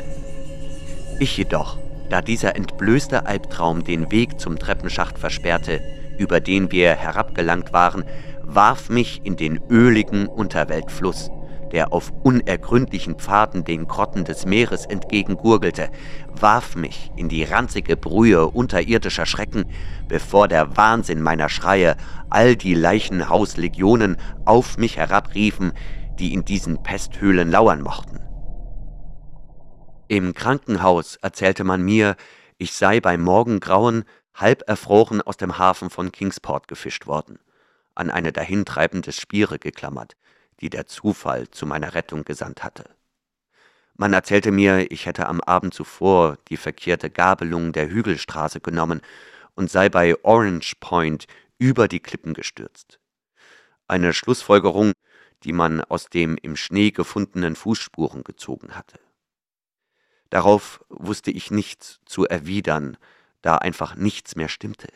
Ich 1.21 1.37
jedoch, 1.37 1.79
da 2.09 2.21
dieser 2.21 2.57
entblößte 2.57 3.27
Albtraum 3.27 3.85
den 3.85 4.11
Weg 4.11 4.41
zum 4.41 4.59
Treppenschacht 4.59 5.19
versperrte, 5.19 5.81
über 6.19 6.41
den 6.41 6.71
wir 6.71 6.95
herabgelangt 6.95 7.73
waren, 7.73 8.05
warf 8.43 8.89
mich 8.89 9.21
in 9.25 9.37
den 9.37 9.61
öligen 9.69 10.27
Unterweltfluss, 10.27 11.31
der 11.73 11.93
auf 11.93 12.13
unergründlichen 12.23 13.17
Pfaden 13.17 13.65
den 13.65 13.89
Grotten 13.89 14.25
des 14.25 14.47
Meeres 14.47 14.87
entgegengurgelte, 14.87 15.89
warf 16.29 16.77
mich 16.77 17.11
in 17.17 17.29
die 17.29 17.43
ranzige 17.43 17.97
Brühe 17.97 18.47
unterirdischer 18.47 19.27
Schrecken, 19.27 19.65
bevor 20.07 20.47
der 20.47 20.77
Wahnsinn 20.77 21.21
meiner 21.21 21.49
Schreie 21.49 21.97
all 22.31 22.55
die 22.55 22.75
Leichenhauslegionen 22.75 24.19
auf 24.45 24.79
mich 24.79 24.99
herabriefen, 24.99 25.73
die 26.19 26.33
in 26.33 26.45
diesen 26.45 26.83
Pesthöhlen 26.83 27.51
lauern 27.51 27.83
mochten. 27.83 28.24
Im 30.09 30.35
Krankenhaus 30.35 31.17
erzählte 31.17 31.65
man 31.65 31.83
mir, 31.83 32.17
ich 32.59 32.73
sei 32.75 33.01
beim 33.01 33.23
Morgengrauen 33.23 34.05
halb 34.35 34.63
erfroren 34.69 35.23
aus 35.23 35.39
dem 35.39 35.57
Hafen 35.57 35.89
von 35.89 36.13
Kingsport 36.13 36.69
gefischt 36.69 37.07
worden, 37.07 37.39
an 37.95 38.11
eine 38.11 38.31
dahintreibende 38.31 39.13
Spiere 39.13 39.59
geklammert, 39.59 40.15
die 40.61 40.69
der 40.69 40.87
Zufall 40.87 41.49
zu 41.49 41.65
meiner 41.65 41.95
Rettung 41.95 42.25
gesandt 42.25 42.63
hatte. 42.63 42.85
Man 43.97 44.13
erzählte 44.13 44.51
mir, 44.51 44.91
ich 44.91 45.07
hätte 45.07 45.27
am 45.27 45.41
Abend 45.41 45.73
zuvor 45.73 46.37
die 46.49 46.59
verkehrte 46.59 47.09
Gabelung 47.09 47.73
der 47.73 47.89
Hügelstraße 47.89 48.61
genommen 48.61 49.01
und 49.55 49.71
sei 49.71 49.89
bei 49.89 50.23
Orange 50.23 50.75
Point 50.81 51.27
über 51.57 51.89
die 51.89 52.01
Klippen 52.01 52.35
gestürzt. 52.35 52.99
Eine 53.89 54.13
Schlussfolgerung, 54.13 54.93
die 55.45 55.53
man 55.55 55.81
aus 55.81 56.11
dem 56.11 56.37
im 56.43 56.57
Schnee 56.57 56.91
gefundenen 56.91 57.57
Fußspuren 57.57 58.23
gezogen 58.23 58.75
hatte. 58.75 58.99
Darauf 60.35 60.85
wusste 60.89 61.31
ich 61.31 61.53
nichts 61.53 62.01
zu 62.07 62.27
erwidern, 62.27 62.97
da 63.41 63.59
einfach 63.59 63.95
nichts 63.95 64.35
mehr 64.35 64.49
stimmte. 64.49 64.89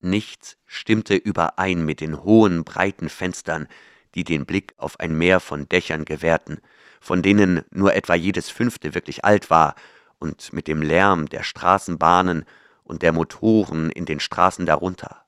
Nichts 0.00 0.56
stimmte 0.64 1.14
überein 1.14 1.84
mit 1.84 2.00
den 2.00 2.24
hohen, 2.24 2.64
breiten 2.64 3.10
Fenstern, 3.10 3.68
die 4.14 4.24
den 4.24 4.46
Blick 4.46 4.72
auf 4.78 4.98
ein 4.98 5.12
Meer 5.12 5.40
von 5.40 5.68
Dächern 5.68 6.06
gewährten, 6.06 6.62
von 7.02 7.20
denen 7.20 7.66
nur 7.70 7.94
etwa 7.94 8.14
jedes 8.14 8.48
fünfte 8.48 8.94
wirklich 8.94 9.26
alt 9.26 9.50
war, 9.50 9.74
und 10.20 10.54
mit 10.54 10.66
dem 10.68 10.80
Lärm 10.80 11.26
der 11.26 11.42
Straßenbahnen 11.42 12.46
und 12.82 13.02
der 13.02 13.12
Motoren 13.12 13.90
in 13.90 14.06
den 14.06 14.20
Straßen 14.20 14.64
darunter. 14.64 15.26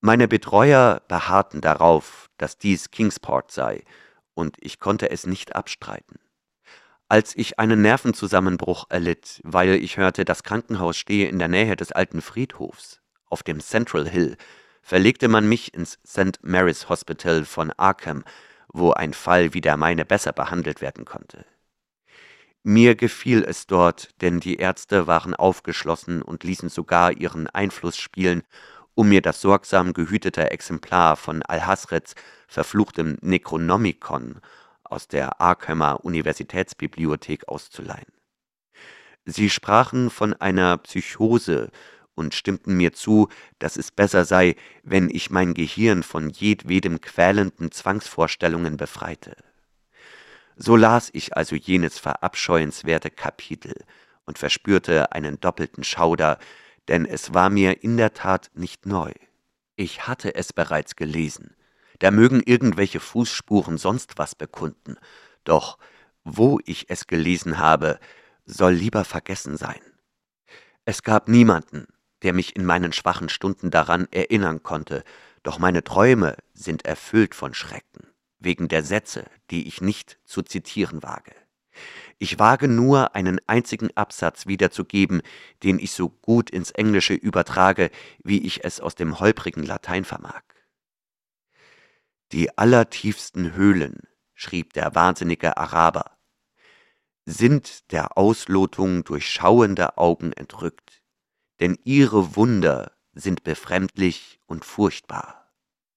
Meine 0.00 0.28
Betreuer 0.28 1.02
beharrten 1.08 1.60
darauf, 1.60 2.30
dass 2.38 2.56
dies 2.56 2.90
Kingsport 2.90 3.52
sei, 3.52 3.84
und 4.32 4.56
ich 4.60 4.80
konnte 4.80 5.10
es 5.10 5.26
nicht 5.26 5.54
abstreiten. 5.54 6.18
Als 7.08 7.36
ich 7.36 7.60
einen 7.60 7.82
Nervenzusammenbruch 7.82 8.86
erlitt, 8.88 9.40
weil 9.44 9.76
ich 9.76 9.96
hörte, 9.96 10.24
das 10.24 10.42
Krankenhaus 10.42 10.96
stehe 10.96 11.28
in 11.28 11.38
der 11.38 11.46
Nähe 11.46 11.76
des 11.76 11.92
alten 11.92 12.20
Friedhofs, 12.20 13.00
auf 13.26 13.44
dem 13.44 13.60
Central 13.60 14.08
Hill, 14.08 14.36
verlegte 14.82 15.28
man 15.28 15.48
mich 15.48 15.72
ins 15.72 16.00
St. 16.04 16.40
Mary's 16.42 16.88
Hospital 16.88 17.44
von 17.44 17.70
Arkham, 17.76 18.24
wo 18.72 18.90
ein 18.90 19.14
Fall 19.14 19.54
wie 19.54 19.60
der 19.60 19.76
meine 19.76 20.04
besser 20.04 20.32
behandelt 20.32 20.80
werden 20.80 21.04
konnte. 21.04 21.46
Mir 22.64 22.96
gefiel 22.96 23.44
es 23.44 23.68
dort, 23.68 24.08
denn 24.20 24.40
die 24.40 24.56
Ärzte 24.56 25.06
waren 25.06 25.36
aufgeschlossen 25.36 26.22
und 26.22 26.42
ließen 26.42 26.70
sogar 26.70 27.12
ihren 27.12 27.46
Einfluss 27.46 27.96
spielen, 27.96 28.42
um 28.94 29.08
mir 29.08 29.22
das 29.22 29.40
sorgsam 29.40 29.92
gehütete 29.92 30.50
Exemplar 30.50 31.14
von 31.14 31.44
Alhasrets 31.44 32.16
verfluchtem 32.48 33.18
Necronomicon 33.20 34.40
aus 34.90 35.08
der 35.08 35.40
Arkhamer 35.40 36.04
Universitätsbibliothek 36.04 37.48
auszuleihen. 37.48 38.12
Sie 39.24 39.50
sprachen 39.50 40.10
von 40.10 40.34
einer 40.34 40.78
Psychose, 40.78 41.70
und 42.16 42.34
stimmten 42.34 42.76
mir 42.76 42.92
zu, 42.92 43.28
dass 43.60 43.76
es 43.76 43.92
besser 43.92 44.24
sei, 44.24 44.56
wenn 44.82 45.08
ich 45.08 45.30
mein 45.30 45.54
Gehirn 45.54 46.02
von 46.02 46.30
jedwedem 46.30 47.00
quälenden 47.00 47.70
Zwangsvorstellungen 47.70 48.76
befreite. 48.76 49.36
So 50.56 50.74
las 50.74 51.10
ich 51.12 51.36
also 51.36 51.54
jenes 51.54 51.98
verabscheuenswerte 51.98 53.10
Kapitel 53.10 53.74
und 54.24 54.38
verspürte 54.38 55.12
einen 55.12 55.38
doppelten 55.38 55.84
Schauder, 55.84 56.38
denn 56.88 57.04
es 57.04 57.34
war 57.34 57.50
mir 57.50 57.84
in 57.84 57.98
der 57.98 58.14
Tat 58.14 58.50
nicht 58.54 58.86
neu. 58.86 59.12
Ich 59.76 60.08
hatte 60.08 60.34
es 60.34 60.54
bereits 60.54 60.96
gelesen. 60.96 61.54
Da 61.98 62.10
mögen 62.10 62.42
irgendwelche 62.44 63.00
Fußspuren 63.00 63.78
sonst 63.78 64.18
was 64.18 64.34
bekunden, 64.34 64.96
doch 65.44 65.78
wo 66.24 66.58
ich 66.64 66.90
es 66.90 67.06
gelesen 67.06 67.58
habe, 67.58 67.98
soll 68.44 68.72
lieber 68.72 69.04
vergessen 69.04 69.56
sein. 69.56 69.80
Es 70.84 71.02
gab 71.02 71.28
niemanden, 71.28 71.86
der 72.22 72.32
mich 72.32 72.56
in 72.56 72.64
meinen 72.64 72.92
schwachen 72.92 73.28
Stunden 73.28 73.70
daran 73.70 74.08
erinnern 74.10 74.62
konnte, 74.62 75.04
Doch 75.46 75.60
meine 75.60 75.84
Träume 75.84 76.36
sind 76.54 76.84
erfüllt 76.84 77.32
von 77.36 77.54
Schrecken, 77.54 78.08
wegen 78.40 78.66
der 78.66 78.82
Sätze, 78.82 79.26
die 79.52 79.68
ich 79.68 79.80
nicht 79.80 80.18
zu 80.24 80.42
zitieren 80.42 81.04
wage. 81.04 81.36
Ich 82.18 82.40
wage 82.40 82.66
nur 82.66 83.14
einen 83.14 83.38
einzigen 83.46 83.96
Absatz 83.96 84.48
wiederzugeben, 84.48 85.22
den 85.62 85.78
ich 85.78 85.92
so 85.92 86.08
gut 86.08 86.50
ins 86.50 86.72
Englische 86.72 87.14
übertrage, 87.14 87.90
wie 88.24 88.44
ich 88.44 88.64
es 88.64 88.80
aus 88.80 88.96
dem 88.96 89.20
holprigen 89.20 89.62
Latein 89.62 90.02
vermag. 90.02 90.42
Die 92.32 92.58
allertiefsten 92.58 93.54
Höhlen, 93.54 94.00
schrieb 94.34 94.72
der 94.72 94.96
wahnsinnige 94.96 95.56
Araber, 95.56 96.18
sind 97.24 97.92
der 97.92 98.18
Auslotung 98.18 99.04
durchschauende 99.04 99.96
Augen 99.96 100.32
entrückt, 100.32 101.02
denn 101.60 101.78
ihre 101.84 102.34
Wunder 102.34 102.92
sind 103.12 103.44
befremdlich 103.44 104.40
und 104.46 104.64
furchtbar. 104.64 105.52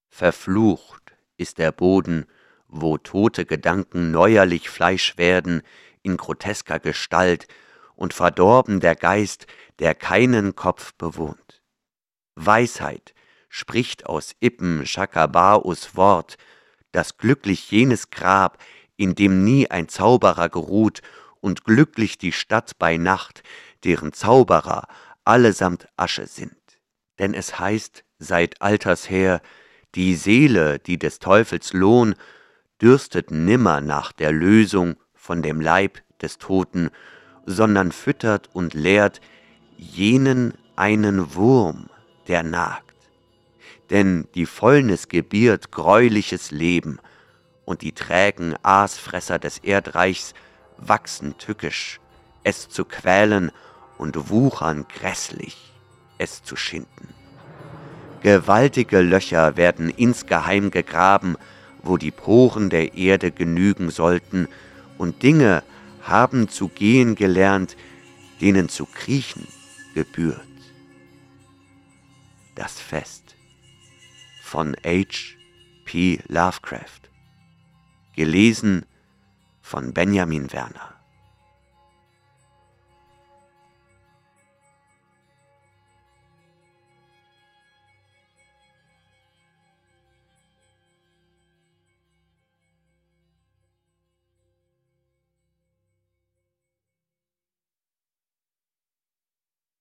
Verflucht 0.07 1.15
ist 1.37 1.57
der 1.57 1.71
Boden, 1.71 2.27
wo 2.67 2.99
tote 2.99 3.45
Gedanken 3.45 4.11
neuerlich 4.11 4.69
Fleisch 4.69 5.17
werden, 5.17 5.63
in 6.03 6.15
grotesker 6.15 6.79
Gestalt, 6.79 7.47
und 7.95 8.13
verdorben 8.13 8.79
der 8.79 8.95
Geist, 8.95 9.47
der 9.79 9.95
keinen 9.95 10.55
Kopf 10.55 10.93
bewohnt. 10.93 11.63
Weisheit 12.35 13.13
spricht 13.49 14.05
aus 14.05 14.35
Ippen 14.39 14.85
Schakabaus 14.85 15.95
Wort, 15.95 16.37
dass 16.91 17.17
glücklich 17.17 17.69
jenes 17.71 18.09
Grab, 18.09 18.57
in 18.95 19.15
dem 19.15 19.43
nie 19.43 19.69
ein 19.69 19.89
Zauberer 19.89 20.49
geruht, 20.49 21.01
und 21.41 21.63
glücklich 21.63 22.17
die 22.17 22.31
Stadt 22.31 22.77
bei 22.79 22.97
Nacht, 22.97 23.43
deren 23.83 24.13
Zauberer 24.13 24.87
allesamt 25.23 25.87
Asche 25.95 26.27
sind. 26.27 26.55
Denn 27.17 27.33
es 27.33 27.59
heißt 27.59 28.03
seit 28.17 28.61
alters 28.61 29.09
her, 29.09 29.41
die 29.95 30.15
Seele, 30.15 30.79
die 30.79 30.99
des 30.99 31.19
Teufels 31.19 31.73
Lohn, 31.73 32.15
dürstet 32.81 33.31
nimmer 33.31 33.81
nach 33.81 34.11
der 34.11 34.31
Lösung 34.31 34.95
von 35.13 35.41
dem 35.41 35.61
Leib 35.61 36.01
des 36.21 36.37
Toten, 36.37 36.89
sondern 37.45 37.91
füttert 37.91 38.49
und 38.53 38.73
lehrt 38.73 39.21
jenen 39.77 40.53
einen 40.75 41.35
Wurm, 41.35 41.89
der 42.27 42.43
nagt. 42.43 42.98
Denn 43.89 44.27
die 44.35 44.45
Fäulnis 44.45 45.07
gebiert 45.07 45.71
greuliches 45.71 46.51
Leben, 46.51 46.99
und 47.65 47.83
die 47.83 47.91
trägen 47.91 48.55
Aasfresser 48.63 49.37
des 49.37 49.59
Erdreichs 49.59 50.33
wachsen 50.77 51.37
tückisch, 51.37 51.99
es 52.43 52.67
zu 52.67 52.83
quälen 52.83 53.51
und 53.99 54.29
wuchern 54.29 54.87
grässlich, 54.87 55.71
es 56.17 56.43
zu 56.43 56.55
schinden. 56.55 57.13
Gewaltige 58.21 59.01
Löcher 59.01 59.55
werden 59.55 59.89
insgeheim 59.89 60.71
gegraben, 60.71 61.37
wo 61.83 61.97
die 61.97 62.11
Poren 62.11 62.69
der 62.69 62.95
Erde 62.95 63.31
genügen 63.31 63.91
sollten, 63.91 64.47
und 64.97 65.23
Dinge 65.23 65.63
haben 66.01 66.49
zu 66.49 66.67
gehen 66.67 67.15
gelernt, 67.15 67.77
denen 68.41 68.67
zu 68.67 68.85
kriechen 68.85 69.47
gebührt. 69.93 70.41
Das 72.55 72.79
Fest 72.79 73.28
von. 74.49 74.75
P. 75.85 76.19
Lovecraft. 76.27 77.01
Gelesen 78.15 78.85
von 79.61 79.93
Benjamin 79.93 80.51
Werner. 80.51 80.98